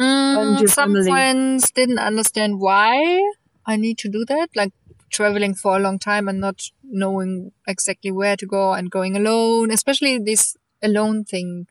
Mm, 0.00 0.68
some 0.68 0.94
family. 0.94 1.10
friends 1.10 1.70
didn't 1.70 1.98
understand 1.98 2.58
why 2.60 3.30
I 3.66 3.76
need 3.76 3.98
to 3.98 4.08
do 4.08 4.24
that, 4.26 4.48
like 4.56 4.72
traveling 5.10 5.54
for 5.54 5.76
a 5.76 5.80
long 5.80 5.98
time 5.98 6.26
and 6.28 6.40
not 6.40 6.70
knowing 6.82 7.52
exactly 7.68 8.10
where 8.10 8.36
to 8.36 8.46
go 8.46 8.72
and 8.72 8.90
going 8.90 9.16
alone, 9.16 9.70
especially 9.70 10.18
this 10.18 10.56
alone 10.82 11.24
thing. 11.24 11.66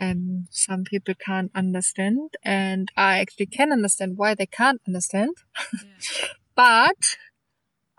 Um, 0.00 0.46
some 0.50 0.84
people 0.84 1.14
can't 1.14 1.50
understand, 1.54 2.34
and 2.44 2.90
I 2.96 3.18
actually 3.18 3.46
can 3.46 3.72
understand 3.72 4.16
why 4.16 4.34
they 4.34 4.46
can't 4.46 4.80
understand. 4.86 5.36
but 6.54 7.16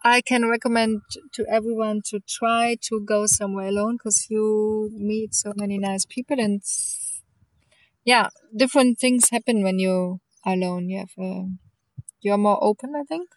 I 0.03 0.21
can 0.21 0.47
recommend 0.47 1.01
to 1.33 1.45
everyone 1.49 2.01
to 2.05 2.21
try 2.27 2.77
to 2.83 3.01
go 3.05 3.25
somewhere 3.25 3.67
alone 3.67 3.97
because 3.97 4.27
you 4.29 4.89
meet 4.93 5.35
so 5.35 5.53
many 5.55 5.77
nice 5.77 6.05
people 6.05 6.39
and 6.39 6.61
yeah, 8.05 8.29
different 8.55 8.97
things 8.99 9.29
happen 9.29 9.63
when 9.63 9.79
you 9.79 10.19
are 10.45 10.53
alone. 10.53 10.89
You 10.89 10.99
have 10.99 11.11
a, 11.17 11.47
you're 12.21 12.37
more 12.37 12.57
open, 12.63 12.93
I 12.95 13.03
think, 13.03 13.29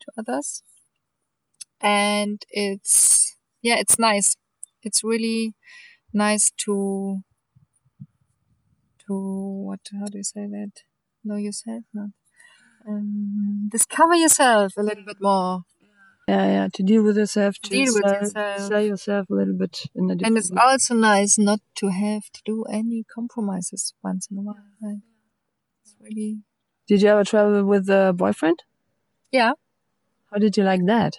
to 0.00 0.12
others, 0.18 0.62
and 1.80 2.42
it's 2.50 3.36
yeah, 3.62 3.76
it's 3.76 3.98
nice. 3.98 4.36
It's 4.82 5.02
really 5.04 5.54
nice 6.14 6.50
to 6.64 7.22
to 9.06 9.12
what? 9.66 9.80
How 9.92 10.06
do 10.06 10.18
you 10.18 10.24
say 10.24 10.46
that? 10.46 10.72
Know 11.24 11.36
yourself, 11.36 11.84
not 11.94 12.10
um, 12.86 13.68
discover 13.70 14.14
yourself 14.14 14.72
a 14.76 14.82
little 14.82 15.04
bit 15.04 15.16
more. 15.20 15.62
Yeah, 16.28 16.46
yeah, 16.46 16.68
to 16.72 16.82
deal 16.82 17.02
with 17.02 17.16
yourself, 17.18 17.56
to 17.64 17.70
Deal 17.70 17.92
with 17.94 18.02
sell, 18.02 18.14
yourself. 18.14 18.60
sell 18.68 18.80
yourself 18.82 19.30
a 19.30 19.34
little 19.34 19.56
bit 19.58 19.78
in 19.94 20.10
a 20.10 20.12
And 20.26 20.38
it's 20.38 20.50
way. 20.50 20.56
also 20.62 20.94
nice 20.94 21.36
not 21.38 21.60
to 21.76 21.88
have 21.88 22.24
to 22.32 22.40
do 22.46 22.64
any 22.64 23.04
compromises 23.14 23.92
once 24.02 24.28
in 24.30 24.38
a 24.38 24.40
while. 24.40 24.56
It's 25.82 25.96
really 26.00 26.38
Did 26.88 27.02
you 27.02 27.08
ever 27.08 27.24
travel 27.24 27.64
with 27.64 27.88
a 27.90 28.14
boyfriend? 28.16 28.62
yeah. 29.32 29.52
How 30.30 30.38
did 30.38 30.56
you 30.56 30.64
like 30.64 30.84
that? 30.86 31.18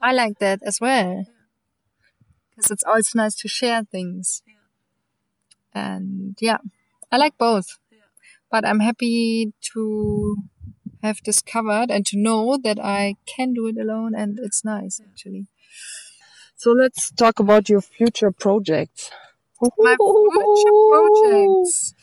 I 0.00 0.12
like 0.12 0.38
that 0.38 0.60
as 0.64 0.80
well. 0.80 1.24
Because 2.62 2.70
it's 2.70 2.84
always 2.84 3.12
nice 3.16 3.34
to 3.36 3.48
share 3.48 3.82
things. 3.82 4.44
And 5.74 6.36
yeah, 6.40 6.58
I 7.10 7.16
like 7.16 7.36
both. 7.36 7.66
But 8.52 8.64
I'm 8.64 8.78
happy 8.78 9.52
to 9.72 10.36
have 11.02 11.22
discovered 11.24 11.90
and 11.90 12.06
to 12.06 12.16
know 12.16 12.56
that 12.62 12.78
I 12.78 13.16
can 13.26 13.52
do 13.52 13.66
it 13.66 13.76
alone 13.76 14.14
and 14.14 14.38
it's 14.40 14.64
nice 14.64 15.00
actually. 15.00 15.48
So 16.54 16.70
let's 16.70 17.10
talk 17.10 17.40
about 17.40 17.68
your 17.68 17.80
future 17.80 18.30
projects. 18.30 19.10
My 19.60 19.96
future 19.96 20.70
projects. 20.92 21.94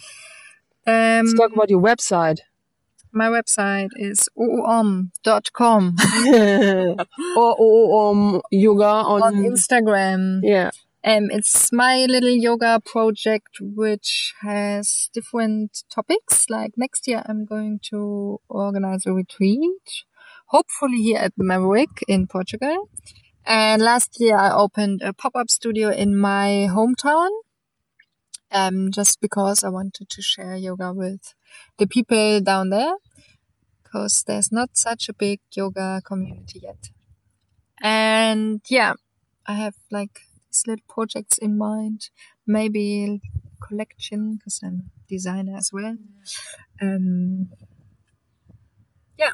Um, 0.86 1.26
Let's 1.26 1.34
talk 1.36 1.54
about 1.54 1.70
your 1.70 1.82
website. 1.82 2.40
My 3.12 3.28
website 3.28 3.90
is 3.96 4.30
oom.com 4.40 5.96
or, 7.38 8.12
um, 8.12 8.42
yoga 8.52 8.86
on, 8.86 9.22
on 9.24 9.36
Instagram. 9.36 10.40
yeah. 10.44 10.72
Um, 11.02 11.30
it's 11.32 11.72
my 11.72 12.06
little 12.10 12.30
yoga 12.30 12.82
project, 12.86 13.58
which 13.62 14.34
has 14.42 15.10
different 15.14 15.84
topics. 15.90 16.50
Like 16.50 16.72
next 16.76 17.08
year, 17.08 17.24
I'm 17.26 17.46
going 17.46 17.80
to 17.90 18.42
organize 18.50 19.06
a 19.06 19.14
retreat, 19.14 20.04
hopefully 20.48 20.98
here 20.98 21.20
at 21.20 21.34
the 21.38 21.46
Maverick 21.46 22.04
in 22.10 22.28
Portugal. 22.28 22.90
And 23.46 23.82
last 23.82 24.18
year, 24.20 24.38
I 24.38 24.52
opened 24.52 25.02
a 25.02 25.14
pop-up 25.14 25.50
studio 25.50 25.90
in 25.90 26.18
my 26.18 26.68
hometown. 26.70 27.30
Um, 28.52 28.92
just 28.92 29.22
because 29.22 29.64
I 29.64 29.70
wanted 29.70 30.10
to 30.10 30.22
share 30.22 30.56
yoga 30.56 30.92
with 30.94 31.36
the 31.78 31.88
people 31.88 32.42
down 32.42 32.70
there, 32.70 32.96
because 33.84 34.24
there's 34.28 34.52
not 34.52 34.78
such 34.78 35.10
a 35.10 35.14
big 35.14 35.40
yoga 35.56 36.02
community 36.06 36.60
yet. 36.64 36.90
And 37.82 38.62
yeah, 38.70 38.94
I 39.48 39.54
have 39.54 39.76
like 39.92 40.22
these 40.50 40.64
little 40.68 40.86
projects 40.90 41.38
in 41.38 41.58
mind. 41.58 42.10
Maybe 42.48 43.22
collection 43.62 44.36
because 44.36 44.62
I'm 44.64 44.92
a 44.98 45.10
designer 45.10 45.58
as 45.58 45.72
well. 45.74 45.98
Um, 46.82 47.50
Yeah. 49.18 49.32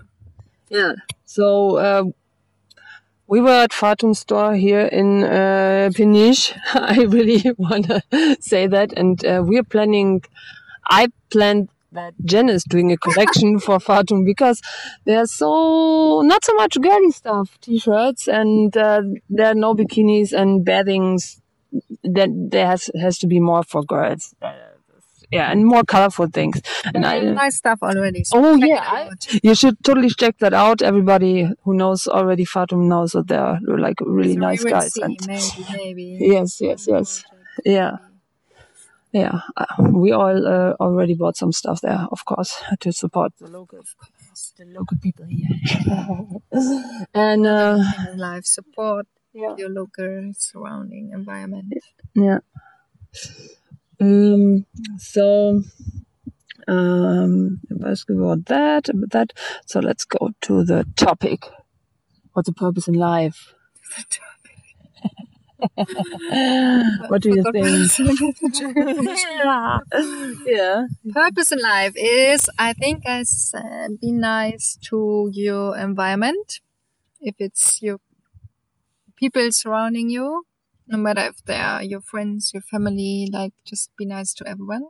Yeah. 0.69 0.93
So 1.25 1.77
uh, 1.77 2.05
we 3.27 3.41
were 3.41 3.63
at 3.63 3.71
Fatum 3.71 4.13
store 4.15 4.53
here 4.55 4.85
in 4.85 5.23
uh, 5.23 5.89
Peniche. 5.93 6.53
I 6.73 7.03
really 7.03 7.43
want 7.57 7.87
to 7.87 8.01
say 8.39 8.67
that, 8.67 8.93
and 8.93 9.23
uh, 9.25 9.43
we're 9.45 9.63
planning. 9.63 10.23
I 10.87 11.07
planned 11.31 11.69
that 11.91 12.13
Jen 12.23 12.49
is 12.49 12.63
doing 12.63 12.91
a 12.91 12.97
collection 12.97 13.59
for 13.65 13.79
Fatum 13.79 14.25
because 14.25 14.61
there's 15.05 15.31
so 15.31 16.21
not 16.21 16.45
so 16.45 16.53
much 16.53 16.79
girly 16.79 17.11
stuff, 17.11 17.57
t-shirts, 17.61 18.27
and 18.27 18.75
uh, 18.77 19.01
there 19.29 19.47
are 19.47 19.55
no 19.55 19.73
bikinis 19.73 20.31
and 20.31 20.63
bathings. 20.63 21.41
That 22.03 22.29
there 22.31 22.67
has 22.67 22.89
has 23.01 23.17
to 23.19 23.27
be 23.27 23.41
more 23.41 23.63
for 23.63 23.83
girls. 23.83 24.33
Yeah, 25.31 25.51
and 25.51 25.65
more 25.65 25.83
colorful 25.83 26.27
things. 26.27 26.61
And 26.93 27.05
I, 27.05 27.19
nice 27.19 27.57
stuff 27.57 27.79
already. 27.81 28.23
so 28.23 28.37
Oh, 28.43 28.55
yeah, 28.55 28.81
I- 28.85 29.09
you 29.43 29.55
should 29.55 29.77
totally 29.83 30.09
check 30.09 30.37
that 30.39 30.53
out. 30.53 30.81
Everybody 30.81 31.49
who 31.63 31.73
knows 31.73 32.07
already 32.07 32.45
Fatum 32.45 32.87
knows 32.87 33.11
that 33.13 33.27
they're 33.27 33.59
like 33.61 33.97
really 34.01 34.33
So 34.35 34.39
nice 34.39 34.63
guys. 34.63 34.93
see, 34.93 35.01
And 35.03 35.17
maybe, 35.25 35.65
maybe. 35.73 36.17
yes, 36.19 36.59
yes, 36.61 36.85
yes. 36.87 37.23
Yeah. 37.65 37.97
Yeah, 39.11 39.39
uh, 39.55 39.65
we 39.93 40.11
all 40.11 40.45
uh, 40.45 40.73
already 40.77 41.13
bought 41.15 41.37
some 41.37 41.53
stuff 41.53 41.79
there, 41.79 42.05
of 42.11 42.25
course, 42.25 42.61
to 42.81 42.91
support 42.91 43.31
the 43.39 43.47
local, 43.47 43.79
the 44.57 44.65
local 44.65 44.97
people 45.01 45.25
here. 45.25 45.47
and 47.13 47.47
uh, 47.47 47.77
life, 48.17 48.43
support 48.45 49.07
yeah, 49.31 49.55
your 49.57 49.69
local 49.69 50.33
surrounding 50.37 51.11
environment. 51.13 51.71
yeah. 52.13 52.39
Um, 53.99 54.65
so 54.97 55.61
um, 56.67 57.59
ask 57.85 58.09
about 58.09 58.45
that, 58.45 58.89
about 58.89 59.11
that. 59.11 59.33
So 59.65 59.79
let's 59.79 60.05
go 60.05 60.31
to 60.41 60.63
the 60.63 60.85
topic. 60.95 61.45
What's 62.33 62.49
the 62.49 62.53
purpose 62.53 62.87
in 62.87 62.95
life? 62.95 63.53
what 67.07 67.21
do 67.21 67.29
you 67.29 67.43
think? 67.51 67.91
yeah. 69.17 69.79
yeah. 70.45 70.85
Purpose 71.13 71.51
in 71.51 71.59
life 71.59 71.93
is, 71.95 72.49
I 72.57 72.73
think, 72.73 73.07
I 73.07 73.23
said, 73.23 73.99
be 74.01 74.11
nice 74.11 74.77
to 74.89 75.29
your 75.31 75.77
environment. 75.77 76.59
If 77.21 77.35
it's 77.39 77.81
your 77.81 77.99
people 79.15 79.51
surrounding 79.51 80.09
you, 80.09 80.45
no 80.87 80.97
matter 80.97 81.21
if 81.21 81.43
they 81.45 81.57
are 81.57 81.83
your 81.83 82.01
friends, 82.01 82.51
your 82.53 82.61
family, 82.61 83.29
like 83.31 83.53
just 83.65 83.91
be 83.97 84.05
nice 84.05 84.33
to 84.35 84.47
everyone. 84.47 84.85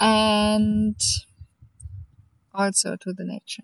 And 0.00 0.96
also 2.54 2.96
to 2.96 3.12
the 3.12 3.24
nature. 3.24 3.62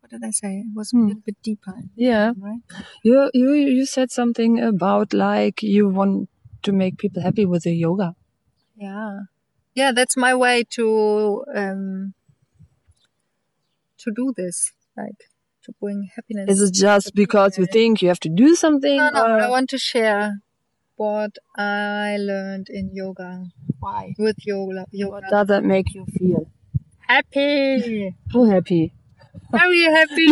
What 0.00 0.10
did 0.10 0.24
I 0.24 0.30
say? 0.30 0.58
It 0.60 0.74
was 0.74 0.92
a 0.92 0.96
Hmm. 0.96 1.06
little 1.08 1.22
bit 1.24 1.36
deeper, 1.42 1.74
Yeah. 1.96 2.32
right? 2.38 2.60
You 3.02 3.30
you 3.34 3.52
you 3.54 3.86
said 3.86 4.10
something 4.10 4.60
about 4.60 5.12
like 5.12 5.62
you 5.62 5.88
want 5.88 6.28
to 6.62 6.72
make 6.72 6.98
people 6.98 7.22
happy 7.22 7.44
with 7.44 7.64
the 7.64 7.74
yoga. 7.74 8.14
Yeah. 8.76 9.20
Yeah, 9.74 9.92
that's 9.92 10.16
my 10.16 10.34
way 10.34 10.64
to 10.70 11.44
um 11.54 12.14
to 13.98 14.10
do 14.14 14.32
this. 14.36 14.72
Like 14.96 15.20
to 15.66 15.72
bring 15.80 16.08
happiness. 16.16 16.48
Is 16.50 16.60
it 16.70 16.74
just 16.74 17.14
because 17.14 17.58
you 17.58 17.66
think 17.66 18.02
you 18.02 18.08
have 18.08 18.20
to 18.20 18.28
do 18.28 18.54
something? 18.56 18.96
no, 18.96 19.10
no, 19.10 19.22
or- 19.24 19.40
I 19.40 19.48
want 19.48 19.68
to 19.70 19.78
share 19.78 20.40
what 20.96 21.32
I 21.56 22.16
learned 22.18 22.68
in 22.70 22.90
yoga. 22.94 23.46
Why? 23.78 24.14
With 24.18 24.36
yoga 24.46 24.80
What 24.80 24.88
yoga. 24.92 25.26
does 25.30 25.46
that 25.48 25.64
make 25.64 25.94
you 25.94 26.06
feel? 26.18 26.50
Happy. 27.06 28.14
How 28.32 28.44
happy? 28.46 28.92
Very 29.52 29.82
happy. 29.82 30.26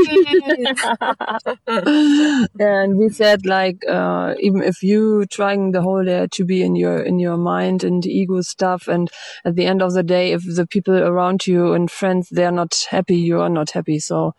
and 2.58 2.96
we 2.98 3.08
said 3.10 3.46
like 3.46 3.78
uh, 3.88 4.34
even 4.40 4.62
if 4.62 4.82
you 4.82 5.24
trying 5.26 5.70
the 5.72 5.82
whole 5.82 6.04
day 6.04 6.26
to 6.32 6.44
be 6.44 6.62
in 6.62 6.74
your 6.74 6.98
in 7.00 7.18
your 7.18 7.36
mind 7.36 7.84
and 7.84 8.04
ego 8.06 8.40
stuff 8.40 8.88
and 8.88 9.10
at 9.44 9.54
the 9.54 9.66
end 9.66 9.82
of 9.82 9.92
the 9.94 10.02
day 10.02 10.32
if 10.32 10.42
the 10.56 10.66
people 10.66 10.96
around 10.96 11.46
you 11.46 11.72
and 11.74 11.90
friends 11.90 12.28
they're 12.30 12.50
not 12.50 12.86
happy 12.90 13.16
you 13.16 13.40
are 13.40 13.48
not 13.48 13.70
happy 13.70 13.98
so 13.98 14.34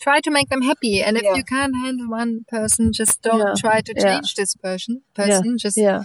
try 0.00 0.20
to 0.20 0.30
make 0.30 0.48
them 0.48 0.62
happy. 0.62 1.02
And 1.02 1.16
if 1.16 1.22
Yeah. 1.24 1.34
you 1.34 1.44
can't 1.44 1.74
handle 1.76 2.08
one 2.08 2.44
person, 2.48 2.92
just 2.92 3.22
don't 3.22 3.40
Yeah. 3.46 3.54
try 3.64 3.80
to 3.80 3.92
change 3.94 4.34
this 4.34 4.54
person. 4.54 5.02
Person, 5.14 5.58
just 5.58 5.76
yeah 5.76 6.02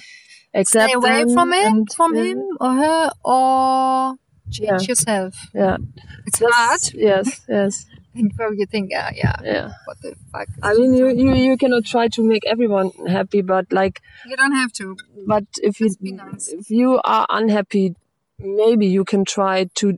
stay 0.64 0.94
away 0.94 1.26
from 1.34 1.52
it, 1.54 1.94
from 1.96 2.16
him 2.16 2.40
or 2.60 2.74
her, 2.84 3.10
or 3.24 4.16
change 4.52 4.88
yourself. 4.88 5.34
yeah 5.54 5.78
It's 6.28 6.40
Just- 6.40 6.54
hard. 6.54 6.82
yes 6.94 7.42
yes 7.48 7.86
And 8.16 8.32
probably 8.38 8.60
you 8.60 8.68
think, 8.68 8.92
yeah, 8.92 9.10
yeah, 9.16 9.38
yeah 9.44 9.70
what 9.86 9.98
the 10.04 10.14
fuck? 10.32 10.48
I 10.62 10.76
mean 10.76 10.94
you, 10.94 11.08
you 11.10 11.34
you 11.34 11.58
cannot 11.58 11.84
try 11.94 12.08
to 12.10 12.22
make 12.34 12.46
everyone 12.46 12.92
happy 13.08 13.42
but 13.42 13.66
like 13.80 14.02
You 14.30 14.38
don't 14.38 14.52
have 14.62 14.72
to. 14.80 14.96
but 15.26 15.46
if 15.70 15.80
you 15.80 15.88
Just 15.88 16.02
be 16.04 16.12
nice. 16.12 16.50
if 16.60 16.70
you 16.70 17.02
are 17.04 17.26
unhappy 17.30 17.96
maybe 18.40 18.86
you 18.98 19.04
can 19.04 19.26
try 19.26 19.56
to 19.82 19.98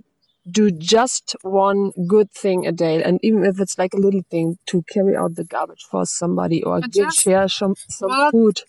do 0.50 0.70
just 0.72 1.36
one 1.42 1.92
good 2.08 2.32
thing 2.32 2.68
a 2.68 2.72
day 2.72 3.02
and 3.04 3.20
even 3.24 3.44
if 3.46 3.60
it's 3.60 3.78
like 3.78 3.94
a 3.94 3.98
little 3.98 4.24
thing 4.30 4.58
to 4.68 4.84
carry 4.94 5.16
out 5.16 5.36
the 5.36 5.44
garbage 5.44 5.84
for 5.90 6.06
somebody 6.06 6.62
or 6.64 6.82
give 6.82 7.12
share 7.14 7.48
some 7.48 7.76
some 7.90 8.32
food 8.32 8.62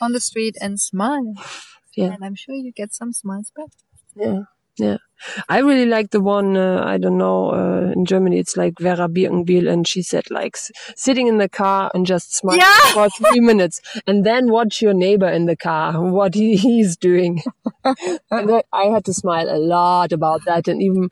On 0.00 0.12
the 0.12 0.20
street 0.20 0.56
and 0.60 0.80
smile. 0.80 1.34
Yeah. 1.94 2.12
And 2.14 2.24
I'm 2.24 2.34
sure 2.34 2.54
you 2.54 2.72
get 2.72 2.92
some 2.94 3.12
smiles 3.12 3.52
back. 3.54 3.68
yeah 4.16 4.42
yeah 4.80 4.96
i 5.48 5.58
really 5.58 5.86
like 5.86 6.10
the 6.10 6.20
one 6.20 6.56
uh, 6.56 6.82
i 6.86 6.96
don't 6.98 7.18
know 7.18 7.50
uh, 7.50 7.92
in 7.94 8.04
germany 8.06 8.38
it's 8.38 8.56
like 8.56 8.78
Vera 8.80 9.08
Birkenbihl 9.08 9.68
and 9.70 9.86
she 9.86 10.02
said 10.02 10.24
like 10.30 10.56
s- 10.56 10.70
sitting 10.96 11.26
in 11.26 11.36
the 11.38 11.48
car 11.48 11.90
and 11.94 12.06
just 12.06 12.34
smiling 12.36 12.60
Yeah. 12.60 12.92
for 12.94 13.08
three 13.10 13.40
minutes 13.40 13.80
and 14.06 14.24
then 14.24 14.50
watch 14.50 14.80
your 14.80 14.94
neighbor 14.94 15.28
in 15.28 15.44
the 15.46 15.56
car 15.56 15.92
what 16.18 16.34
he, 16.34 16.56
he's 16.56 16.96
doing 16.96 17.42
and 17.84 18.48
that, 18.48 18.64
i 18.72 18.84
had 18.84 19.04
to 19.04 19.14
smile 19.14 19.48
a 19.48 19.58
lot 19.58 20.12
about 20.12 20.40
that 20.46 20.68
and 20.68 20.82
even 20.82 21.08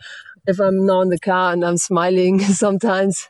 if 0.46 0.58
i'm 0.58 0.86
now 0.86 1.00
in 1.02 1.10
the 1.10 1.18
car 1.18 1.52
and 1.52 1.64
i'm 1.64 1.76
smiling 1.76 2.40
sometimes 2.64 3.28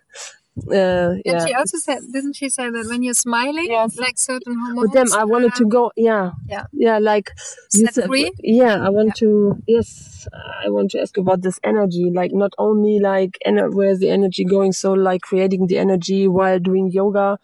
uh, 0.70 1.10
And 1.10 1.22
yeah 1.24 1.44
she 1.46 1.52
also 1.54 1.78
said, 1.78 2.00
didn't 2.12 2.34
she 2.34 2.48
say 2.48 2.70
that 2.70 2.86
when 2.88 3.02
you're 3.02 3.14
smiling, 3.28 3.66
Yes. 3.70 3.96
like 3.98 4.18
certain 4.18 4.54
hormones, 4.58 4.80
with 4.80 4.92
them 4.92 5.08
i 5.20 5.24
wanted 5.24 5.54
to 5.60 5.64
go 5.66 5.82
yeah 5.96 6.32
Yeah. 6.48 6.64
yeah 6.72 6.98
like 6.98 7.28
set 7.68 7.94
said- 7.94 8.06
free. 8.06 8.30
yeah 8.42 8.76
i 8.86 8.88
want 8.88 9.14
to 9.22 9.28
yes 9.66 10.26
i 10.64 10.68
want 10.68 10.90
to 10.92 11.00
ask 11.00 11.16
about 11.16 11.40
this 11.42 11.58
energy 11.62 12.10
like 12.20 12.32
not 12.32 12.52
only 12.58 12.98
like 13.00 13.38
ener- 13.46 13.72
where's 13.72 13.98
the 14.00 14.10
energy 14.10 14.44
going 14.44 14.72
so 14.72 14.92
like 14.92 15.22
creating 15.22 15.66
the 15.66 15.78
energy 15.78 16.26
while 16.28 16.58
doing 16.58 16.90
yoga 16.90 17.38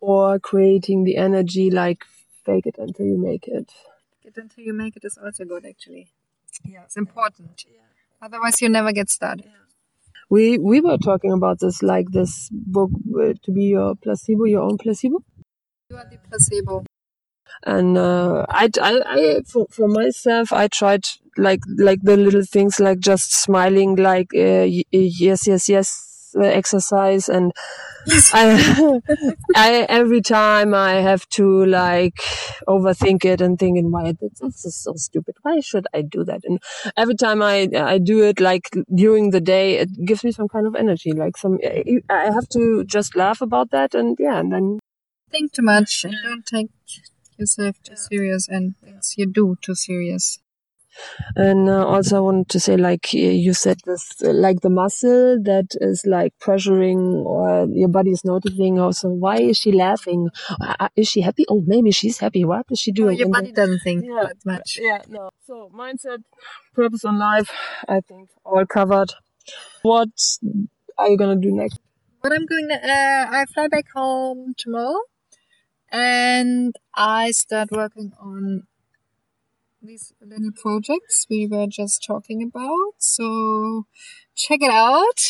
or 0.00 0.38
creating 0.38 1.04
the 1.04 1.16
energy 1.16 1.70
like 1.70 2.04
fake 2.44 2.66
it 2.66 2.76
until 2.78 3.06
you 3.06 3.18
make 3.18 3.46
it 3.46 3.70
Fake 4.22 4.32
it 4.36 4.40
until 4.40 4.64
you 4.64 4.72
make 4.72 4.96
it 4.96 5.04
is 5.04 5.16
also 5.18 5.44
good, 5.44 5.64
actually. 5.66 6.08
Yeah, 6.64 6.82
it's 6.84 6.96
important. 6.96 7.64
Yeah. 7.68 7.80
Otherwise, 8.26 8.60
you 8.62 8.68
never 8.68 8.92
get 8.92 9.10
started. 9.10 9.46
We 10.34 10.58
we 10.58 10.80
were 10.80 10.98
talking 10.98 11.32
about 11.32 11.60
this, 11.60 11.82
like 11.82 12.08
this 12.18 12.48
book 12.52 12.90
uh, 13.22 13.32
to 13.44 13.50
be 13.52 13.64
your 13.76 13.94
placebo, 13.96 14.44
your 14.44 14.62
own 14.68 14.78
placebo. 14.78 15.18
You 15.90 15.96
are 15.98 16.06
the 16.10 16.18
placebo. 16.28 16.84
and 17.64 17.96
uh, 17.98 18.44
I, 18.48 18.70
I, 18.80 19.02
I 19.06 19.40
for, 19.46 19.66
for 19.70 19.88
myself 19.88 20.52
I 20.52 20.68
tried 20.68 21.04
like 21.36 21.60
like 21.78 22.00
the 22.02 22.16
little 22.16 22.44
things 22.44 22.78
like 22.80 22.98
just 23.00 23.32
smiling 23.32 23.96
like 23.96 24.28
uh, 24.34 24.66
y- 24.76 24.84
yes 24.92 25.46
yes 25.46 25.68
yes 25.68 25.88
Uh, 26.34 26.44
exercise 26.44 27.28
and 27.28 27.52
I, 28.32 29.00
I 29.54 29.86
every 29.88 30.20
time 30.20 30.74
I 30.74 30.94
have 30.94 31.28
to 31.30 31.64
like 31.66 32.20
overthink 32.66 33.24
it 33.24 33.40
and 33.40 33.58
thinking 33.58 33.90
why 33.90 34.14
this, 34.20 34.38
this 34.40 34.64
is 34.64 34.76
so 34.76 34.94
stupid. 34.96 35.36
Why 35.42 35.60
should 35.60 35.86
I 35.94 36.02
do 36.02 36.24
that? 36.24 36.40
And 36.44 36.60
every 36.96 37.14
time 37.14 37.42
I 37.42 37.68
I 37.74 37.98
do 37.98 38.22
it 38.22 38.40
like 38.40 38.70
during 38.94 39.30
the 39.30 39.40
day 39.40 39.78
it 39.78 39.90
gives 40.04 40.24
me 40.24 40.32
some 40.32 40.48
kind 40.48 40.66
of 40.66 40.74
energy 40.74 41.12
like 41.12 41.36
some 41.36 41.58
I 42.10 42.30
have 42.32 42.48
to 42.50 42.84
just 42.84 43.16
laugh 43.16 43.40
about 43.40 43.70
that 43.70 43.94
and 43.94 44.16
yeah 44.18 44.38
and 44.38 44.52
then 44.52 44.78
Think 45.30 45.52
too 45.52 45.62
much 45.62 46.04
and 46.04 46.14
don't 46.22 46.44
take 46.44 46.68
yourself 47.38 47.82
too 47.82 47.96
serious 47.96 48.48
and 48.48 48.76
things 48.76 49.14
you 49.16 49.24
do 49.26 49.56
too 49.62 49.74
serious. 49.74 50.38
And 51.36 51.68
uh, 51.68 51.86
also, 51.86 52.16
I 52.16 52.20
wanted 52.20 52.48
to 52.50 52.60
say, 52.60 52.76
like 52.76 53.12
you 53.12 53.54
said, 53.54 53.78
this 53.86 54.20
like 54.22 54.60
the 54.60 54.70
muscle 54.70 55.40
that 55.42 55.68
is 55.80 56.04
like 56.06 56.34
pressuring, 56.38 57.24
or 57.24 57.66
your 57.70 57.88
body 57.88 58.10
is 58.10 58.24
noticing. 58.24 58.78
Also, 58.78 59.08
why 59.08 59.36
is 59.38 59.58
she 59.58 59.72
laughing? 59.72 60.28
Uh, 60.60 60.74
uh, 60.80 60.88
is 60.96 61.08
she 61.08 61.20
happy? 61.22 61.44
Oh, 61.48 61.62
maybe 61.66 61.90
she's 61.90 62.18
happy. 62.18 62.44
What 62.44 62.66
is 62.70 62.80
she 62.80 62.92
doing? 62.92 63.18
your 63.18 63.26
And 63.26 63.32
body 63.32 63.52
doesn't 63.52 63.80
think 63.80 64.04
Yeah. 64.06 64.24
that 64.24 64.36
much. 64.44 64.78
yeah, 64.80 65.02
no. 65.08 65.30
So 65.46 65.70
mindset, 65.74 66.22
purpose 66.74 67.04
on 67.04 67.18
life. 67.18 67.50
I 67.88 68.00
think 68.00 68.30
all 68.44 68.66
covered. 68.66 69.12
What 69.82 70.10
are 70.98 71.08
you 71.08 71.16
gonna 71.16 71.36
do 71.36 71.52
next? 71.52 71.78
What 72.20 72.32
I'm 72.32 72.46
going 72.46 72.68
to, 72.68 72.74
uh, 72.76 73.26
I 73.30 73.46
fly 73.52 73.66
back 73.68 73.86
home 73.94 74.54
tomorrow 74.56 75.00
and 75.90 76.74
I 76.94 77.30
start 77.32 77.70
working 77.70 78.12
on 78.20 78.64
these 79.82 80.12
little 80.20 80.52
projects 80.52 81.26
we 81.28 81.46
were 81.46 81.66
just 81.66 82.04
talking 82.06 82.42
about. 82.42 82.94
So 82.98 83.86
check 84.34 84.60
it 84.62 84.70
out. 84.70 85.20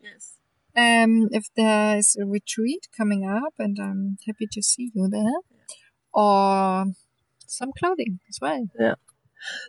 Yes. 0.00 0.36
Um, 0.76 1.28
if 1.32 1.46
there 1.56 1.96
is 1.96 2.16
a 2.16 2.26
retreat 2.26 2.88
coming 2.96 3.26
up 3.26 3.54
and 3.58 3.78
I'm 3.80 4.18
happy 4.26 4.46
to 4.52 4.62
see 4.62 4.90
you 4.94 5.08
there 5.08 5.40
or 6.12 6.86
some 7.46 7.72
clothing 7.78 8.20
as 8.28 8.38
well. 8.40 8.68
Yeah. 8.78 8.94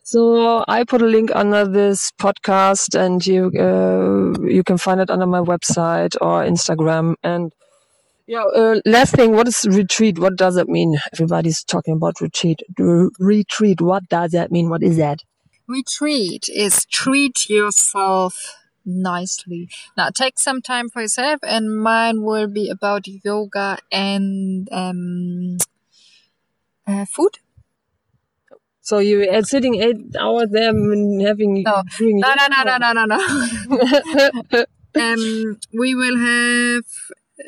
So 0.03 0.63
I 0.67 0.84
put 0.84 1.01
a 1.01 1.05
link 1.05 1.30
under 1.36 1.67
this 1.67 2.11
podcast, 2.19 2.97
and 2.97 3.25
you 3.25 3.51
uh, 3.59 4.39
you 4.47 4.63
can 4.63 4.78
find 4.78 4.99
it 5.01 5.09
under 5.09 5.28
my 5.28 5.41
website 5.41 6.15
or 6.21 6.43
Instagram. 6.43 7.15
And 7.23 7.53
yeah, 8.28 8.43
uh, 8.43 8.82
last 8.86 9.15
thing, 9.15 9.32
what 9.32 9.47
is 9.47 9.65
retreat? 9.69 10.19
What 10.19 10.36
does 10.36 10.57
it 10.57 10.67
mean? 10.67 10.97
Everybody's 11.13 11.63
talking 11.63 11.95
about 11.95 12.19
retreat. 12.19 12.61
Retreat. 12.78 13.80
What 13.80 14.09
does 14.09 14.32
that 14.32 14.51
mean? 14.51 14.69
What 14.69 14.84
is 14.84 14.97
that? 14.97 15.19
Retreat 15.65 16.49
is 16.53 16.86
treat 16.86 17.49
yourself 17.49 18.57
nicely. 18.86 19.69
Now 19.95 20.09
take 20.09 20.39
some 20.39 20.61
time 20.61 20.89
for 20.89 21.01
yourself 21.01 21.39
and 21.43 21.82
mine 21.82 22.21
will 22.23 22.47
be 22.47 22.69
about 22.69 23.05
yoga 23.07 23.78
and 23.91 24.67
um 24.71 25.57
uh, 26.86 27.05
food. 27.05 27.39
So 28.82 28.99
you 28.99 29.30
are 29.30 29.43
sitting 29.43 29.75
eight 29.75 30.15
hours 30.17 30.49
there 30.51 30.69
and 30.69 31.21
having 31.21 31.63
No. 31.63 31.84
No, 31.99 32.34
no, 32.34 32.47
no, 32.47 32.78
no, 32.78 32.78
no, 32.78 33.05
no, 33.05 33.05
no. 34.53 34.65
um, 34.95 35.59
we 35.78 35.93
will 35.95 36.17
have 36.17 36.86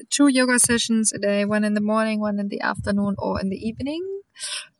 two 0.10 0.28
yoga 0.28 0.60
sessions 0.60 1.12
a 1.14 1.20
day, 1.20 1.46
one 1.46 1.64
in 1.64 1.74
the 1.74 1.82
morning, 1.82 2.20
one 2.20 2.40
in 2.40 2.50
the 2.50 2.62
afternoon 2.62 3.16
or 3.18 3.40
in 3.40 3.50
the 3.50 3.58
evening. 3.58 4.22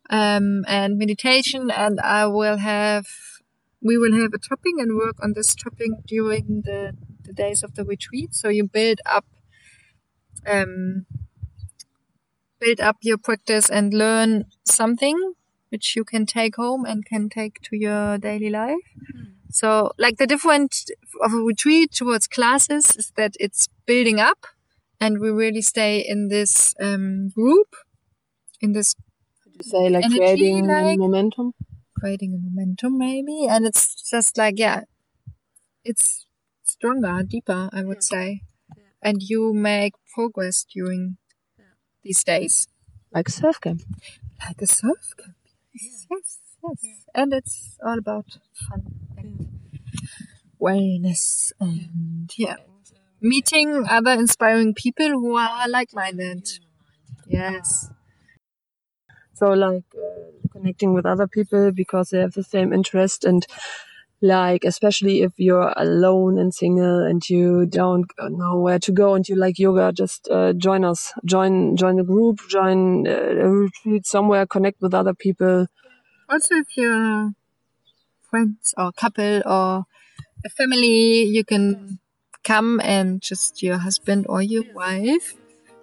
Um, 0.08 0.64
and 0.66 0.98
meditation 0.98 1.70
and 1.70 2.00
I 2.00 2.26
will 2.26 2.56
have, 2.58 3.06
we 3.82 3.96
will 3.96 4.12
have 4.20 4.32
a 4.34 4.38
topping 4.38 4.80
and 4.80 4.96
work 4.96 5.16
on 5.22 5.34
this 5.34 5.54
topping 5.54 6.02
during 6.06 6.62
the, 6.64 6.96
the 7.22 7.32
days 7.32 7.62
of 7.62 7.74
the 7.74 7.84
retreat. 7.84 8.34
So 8.34 8.48
you 8.48 8.66
build 8.66 9.00
up, 9.06 9.26
um, 10.46 11.06
build 12.58 12.80
up 12.80 12.96
your 13.02 13.18
practice 13.18 13.70
and 13.70 13.94
learn 13.94 14.46
something 14.64 15.34
which 15.70 15.94
you 15.96 16.04
can 16.04 16.26
take 16.26 16.56
home 16.56 16.84
and 16.84 17.06
can 17.06 17.28
take 17.28 17.60
to 17.62 17.76
your 17.76 18.18
daily 18.18 18.50
life. 18.50 18.78
So, 19.50 19.92
like 19.98 20.18
the 20.18 20.26
difference 20.26 20.86
of 21.22 21.32
a 21.32 21.36
retreat 21.36 21.92
towards 21.92 22.26
classes 22.28 22.96
is 22.96 23.12
that 23.16 23.34
it's 23.40 23.68
building 23.86 24.20
up, 24.20 24.46
and 25.00 25.18
we 25.20 25.30
really 25.30 25.62
stay 25.62 26.00
in 26.00 26.28
this 26.28 26.74
um, 26.80 27.28
group, 27.30 27.74
in 28.60 28.72
this 28.72 28.94
say 29.62 29.88
like 29.88 30.04
Energy, 30.04 30.18
creating 30.18 30.66
like- 30.68 30.98
momentum. 30.98 31.52
creating 31.98 32.34
a 32.34 32.38
momentum, 32.38 32.98
maybe. 32.98 33.46
And 33.48 33.66
it's 33.66 34.08
just 34.10 34.38
like, 34.38 34.54
yeah, 34.58 34.84
it's 35.84 36.26
stronger, 36.62 37.22
deeper, 37.22 37.68
I 37.72 37.82
would 37.84 38.02
say. 38.02 38.42
And 39.02 39.22
you 39.22 39.52
make 39.54 39.94
progress 40.14 40.64
during 40.64 41.16
these 42.02 42.24
days, 42.24 42.68
Like 43.12 43.28
surf 43.28 43.60
camp. 43.60 43.82
like 44.46 44.60
a 44.62 44.66
surf 44.66 45.14
camp. 45.18 45.36
Yes, 45.74 46.06
yes, 46.10 46.38
yes. 46.64 47.04
And 47.14 47.32
it's 47.32 47.76
all 47.84 47.98
about 47.98 48.38
fun 48.68 48.82
and 49.16 49.48
wellness 50.60 51.52
and 51.60 52.30
yeah, 52.36 52.56
meeting 53.20 53.86
other 53.88 54.12
inspiring 54.12 54.74
people 54.74 55.08
who 55.10 55.36
are 55.36 55.68
like-minded. 55.68 56.48
Yes. 57.26 57.90
So 59.34 59.50
like 59.52 59.84
uh, 59.94 60.48
connecting 60.52 60.92
with 60.94 61.06
other 61.06 61.26
people 61.26 61.72
because 61.72 62.10
they 62.10 62.20
have 62.20 62.32
the 62.34 62.42
same 62.42 62.72
interest 62.72 63.24
and 63.24 63.46
like 64.22 64.64
especially 64.64 65.22
if 65.22 65.32
you're 65.38 65.72
alone 65.76 66.38
and 66.38 66.54
single 66.54 67.04
and 67.04 67.26
you 67.28 67.66
don't 67.66 68.06
know 68.20 68.58
where 68.58 68.78
to 68.80 68.92
go 68.92 69.14
and 69.14 69.26
you 69.28 69.36
like 69.36 69.58
yoga, 69.58 69.92
just 69.92 70.28
uh, 70.30 70.52
join 70.52 70.84
us, 70.84 71.12
join 71.24 71.76
join 71.76 71.98
a 72.00 72.04
group, 72.04 72.40
join 72.48 73.06
uh, 73.08 73.12
a 73.12 73.50
retreat 73.50 74.06
somewhere, 74.06 74.46
connect 74.46 74.80
with 74.82 74.94
other 74.94 75.14
people. 75.14 75.66
Also, 76.28 76.56
if 76.56 76.76
you're 76.76 77.32
friends 78.30 78.74
or 78.78 78.92
couple 78.92 79.42
or 79.46 79.86
a 80.44 80.50
family, 80.50 81.24
you 81.24 81.44
can 81.44 81.99
come 82.44 82.80
and 82.82 83.20
just 83.20 83.62
your 83.62 83.78
husband 83.78 84.26
or 84.28 84.42
your 84.42 84.64
wife 84.74 85.34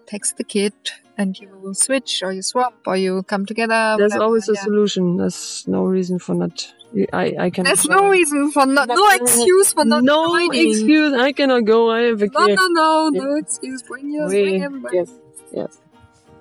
text 0.05 0.37
the 0.37 0.43
kid 0.43 0.73
and 1.17 1.37
you 1.39 1.73
switch 1.73 2.21
or 2.23 2.31
you 2.31 2.41
swap 2.41 2.73
or 2.85 2.95
you 2.95 3.23
come 3.23 3.45
together. 3.45 3.95
There's 3.97 4.13
always 4.15 4.47
a 4.49 4.53
yeah. 4.53 4.61
solution. 4.61 5.17
There's 5.17 5.65
no 5.67 5.83
reason 5.83 6.19
for 6.19 6.35
not. 6.35 6.73
I 7.11 7.35
I 7.39 7.49
can. 7.49 7.65
There's 7.65 7.85
no 7.85 8.09
reason 8.09 8.51
for 8.51 8.65
not, 8.65 8.87
no 8.87 9.09
excuse 9.09 9.73
for 9.73 9.83
not 9.83 10.03
no 10.03 10.27
joining. 10.27 10.69
excuse. 10.71 11.13
I 11.13 11.31
cannot 11.33 11.65
go. 11.65 11.91
I 11.91 12.01
have 12.03 12.21
a 12.21 12.27
No, 12.27 12.45
kid. 12.47 12.55
no, 12.55 12.67
no, 12.67 13.09
no 13.09 13.35
excuse. 13.35 13.81
Bring 13.83 14.09
yours, 14.11 14.31
bring 14.31 14.55
We- 14.59 14.61
everybody. 14.63 14.97
yes, 14.97 15.11
yes. 15.51 15.77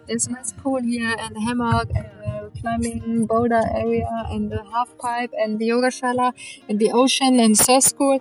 There's 0.06 0.28
a 0.28 0.32
nice 0.32 0.52
pool 0.52 0.80
here 0.82 1.16
and 1.18 1.36
a 1.36 1.40
hammock 1.40 1.88
and 1.92 2.06
a 2.24 2.50
climbing 2.60 3.26
boulder 3.26 3.62
area 3.74 4.06
and 4.30 4.52
a 4.52 4.62
half 4.70 4.96
pipe 4.98 5.32
and 5.36 5.58
the 5.58 5.66
yoga 5.66 5.88
shala 5.88 6.32
and 6.68 6.78
the 6.78 6.92
ocean 6.92 7.40
and 7.40 7.58
surf 7.58 7.82
school. 7.82 8.20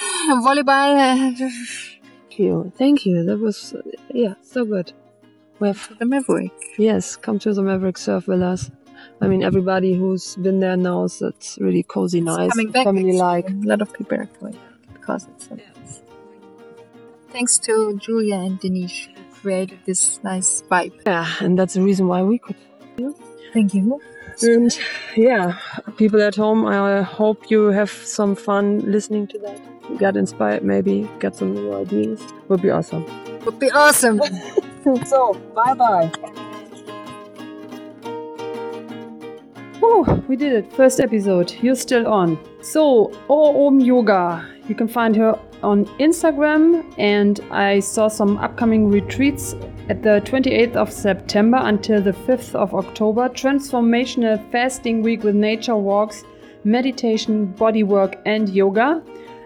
Volleyball. 0.44 1.36
Thank 1.38 2.38
you. 2.38 2.72
Thank 2.76 3.06
you. 3.06 3.24
That 3.24 3.38
was 3.38 3.74
uh, 3.74 3.82
yeah, 4.12 4.34
so 4.42 4.64
good. 4.64 4.92
We 5.58 5.68
have 5.68 5.98
The 5.98 6.06
Maverick. 6.06 6.52
yes, 6.78 7.16
come 7.16 7.38
to 7.40 7.52
the 7.52 7.62
Maverick 7.62 7.98
Surf 7.98 8.24
Villas. 8.24 8.70
I 9.20 9.28
mean, 9.28 9.42
everybody 9.42 9.94
who's 9.94 10.36
been 10.36 10.60
there 10.60 10.76
knows 10.76 11.18
that's 11.18 11.58
really 11.60 11.82
cozy, 11.82 12.20
nice, 12.20 12.54
family 12.72 13.12
like. 13.12 13.48
A 13.50 13.52
lot 13.52 13.82
of 13.82 13.92
people 13.92 14.18
are 14.18 14.26
coming 14.26 14.58
because 14.94 15.26
it's 15.28 15.48
so 15.48 15.54
nice. 15.56 16.02
Thanks 17.30 17.58
to 17.58 17.98
Julia 17.98 18.36
and 18.36 18.58
Denise 18.58 19.08
who 19.14 19.40
created 19.40 19.78
this 19.84 20.22
nice 20.22 20.62
vibe. 20.62 20.92
Yeah, 21.06 21.26
and 21.40 21.58
that's 21.58 21.74
the 21.74 21.82
reason 21.82 22.08
why 22.08 22.22
we 22.22 22.38
could. 22.38 22.56
Thank 23.52 23.74
you. 23.74 24.00
And 24.42 24.78
yeah, 25.16 25.58
people 25.96 26.22
at 26.22 26.36
home, 26.36 26.66
I 26.66 27.02
hope 27.02 27.50
you 27.50 27.66
have 27.66 27.90
some 27.90 28.34
fun 28.34 28.90
listening 28.90 29.26
to 29.28 29.38
that. 29.40 29.60
Get 29.98 30.16
inspired, 30.16 30.64
maybe 30.64 31.08
get 31.18 31.34
some 31.36 31.54
new 31.54 31.74
ideas. 31.74 32.20
Would 32.48 32.62
be 32.62 32.70
awesome. 32.70 33.04
Would 33.44 33.58
be 33.58 33.70
awesome. 33.70 34.20
so, 35.04 35.34
bye 35.54 35.74
bye. 35.74 36.10
Oh, 39.82 40.22
we 40.28 40.36
did 40.36 40.52
it. 40.52 40.72
First 40.72 41.00
episode. 41.00 41.54
You're 41.62 41.74
still 41.74 42.06
on. 42.06 42.38
So, 42.62 43.12
Om 43.28 43.80
Yoga. 43.80 44.46
You 44.68 44.74
can 44.74 44.88
find 44.88 45.16
her 45.16 45.38
on 45.62 45.86
Instagram, 45.98 46.84
and 46.96 47.40
I 47.50 47.80
saw 47.80 48.08
some 48.08 48.38
upcoming 48.38 48.88
retreats 48.88 49.54
at 49.88 50.02
the 50.02 50.22
28th 50.24 50.76
of 50.76 50.92
September 50.92 51.58
until 51.60 52.00
the 52.00 52.12
5th 52.12 52.54
of 52.54 52.74
October. 52.74 53.28
Transformational 53.28 54.38
fasting 54.52 55.02
week 55.02 55.24
with 55.24 55.34
nature 55.34 55.76
walks, 55.76 56.24
meditation, 56.64 57.46
body 57.46 57.82
work, 57.82 58.16
and 58.26 58.48
yoga. 58.48 59.02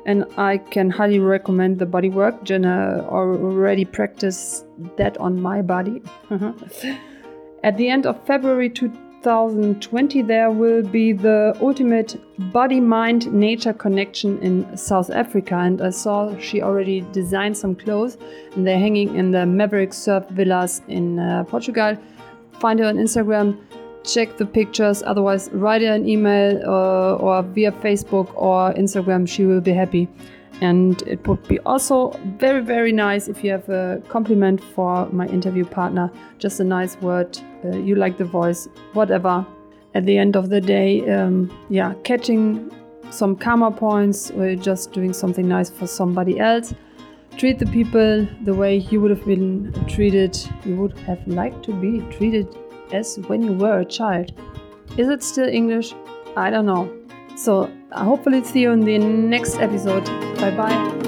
And 0.07 0.25
I 0.37 0.59
can 0.59 0.91
highly 0.91 1.19
recommend 1.19 1.79
the 1.79 1.87
body 1.87 2.11
work. 2.11 2.45
Jenna 2.45 3.07
already 3.09 3.85
practiced 3.85 4.67
that 4.97 5.17
on 5.19 5.41
my 5.41 5.63
body. 5.63 6.03
At 7.63 7.79
the 7.79 7.89
end 7.89 8.05
of 8.05 8.23
February 8.27 8.69
2020, 8.69 10.23
there 10.23 10.51
will 10.51 10.83
be 10.83 11.13
the 11.13 11.57
ultimate 11.63 12.21
body 12.53 12.81
mind 12.81 13.33
nature 13.33 13.73
connection 13.73 14.39
in 14.43 14.77
South 14.77 15.09
Africa. 15.11 15.55
And 15.57 15.81
I 15.81 15.91
saw 15.91 16.37
she 16.39 16.61
already 16.61 17.01
designed 17.13 17.57
some 17.57 17.75
clothes, 17.75 18.19
and 18.55 18.67
they're 18.67 18.79
hanging 18.79 19.17
in 19.17 19.31
the 19.31 19.47
Maverick 19.47 19.95
Surf 19.95 20.29
Villas 20.29 20.83
in 20.89 21.19
uh, 21.19 21.45
Portugal. 21.45 21.97
Find 22.61 22.79
her 22.81 22.87
on 22.87 22.97
Instagram 22.97 23.59
check 24.05 24.37
the 24.37 24.47
pictures. 24.47 25.03
Otherwise, 25.03 25.51
write 25.53 25.83
her 25.83 25.93
an 25.93 26.09
email 26.09 26.61
uh, 26.65 27.17
or 27.17 27.43
via 27.43 27.73
Facebook 27.73 28.31
or 28.35 28.73
Instagram. 28.75 29.29
She 29.29 29.45
will 29.45 29.61
be 29.61 29.73
happy. 29.73 30.09
And 30.61 31.03
it 31.03 31.27
would 31.27 31.47
be 31.49 31.59
also 31.61 32.11
very, 32.39 32.63
very 32.63 32.93
nice 32.93 33.27
if 33.27 33.43
you 33.43 33.51
have 33.51 33.69
a 33.69 34.01
compliment 34.09 34.63
for 34.63 35.07
my 35.07 35.27
interview 35.27 35.65
partner. 35.65 36.13
Just 36.39 36.61
a 36.61 36.65
nice 36.65 36.97
word. 37.01 37.37
Uh, 37.65 37.77
you 37.79 37.97
like 37.97 38.19
the 38.19 38.25
voice, 38.25 38.69
whatever. 38.93 39.45
At 39.95 40.07
the 40.07 40.17
end 40.17 40.37
of 40.37 40.51
the 40.51 40.61
day, 40.61 41.09
um, 41.11 41.51
yeah, 41.69 41.95
catching 42.05 42.71
some 43.11 43.37
karma 43.37 43.71
points 43.71 44.31
or 44.31 44.55
just 44.55 44.93
doing 44.93 45.13
something 45.13 45.49
nice 45.49 45.71
for 45.71 45.87
somebody 45.87 46.39
else. 46.39 46.75
Treat 47.37 47.59
the 47.59 47.67
people 47.67 48.27
the 48.45 48.55
way 48.55 48.77
you 48.77 49.01
would 49.01 49.11
have 49.11 49.25
been 49.25 49.73
treated, 49.89 50.39
you 50.65 50.77
would 50.77 50.97
have 51.01 51.27
liked 51.27 51.65
to 51.65 51.73
be 51.73 52.01
treated 52.17 52.47
as 52.95 53.19
when 53.27 53.43
you 53.43 53.53
were 53.53 53.81
a 53.81 53.85
child. 53.85 54.33
Is 54.97 55.09
it 55.09 55.23
still 55.23 55.49
English? 55.49 55.95
I 56.37 56.51
don't 56.51 56.67
know. 56.67 56.93
So, 57.37 57.71
hopefully, 57.93 58.45
see 58.45 58.61
you 58.61 58.71
in 58.71 58.81
the 58.81 58.99
next 58.99 59.57
episode. 59.59 60.05
Bye 60.37 60.57
bye. 60.57 61.04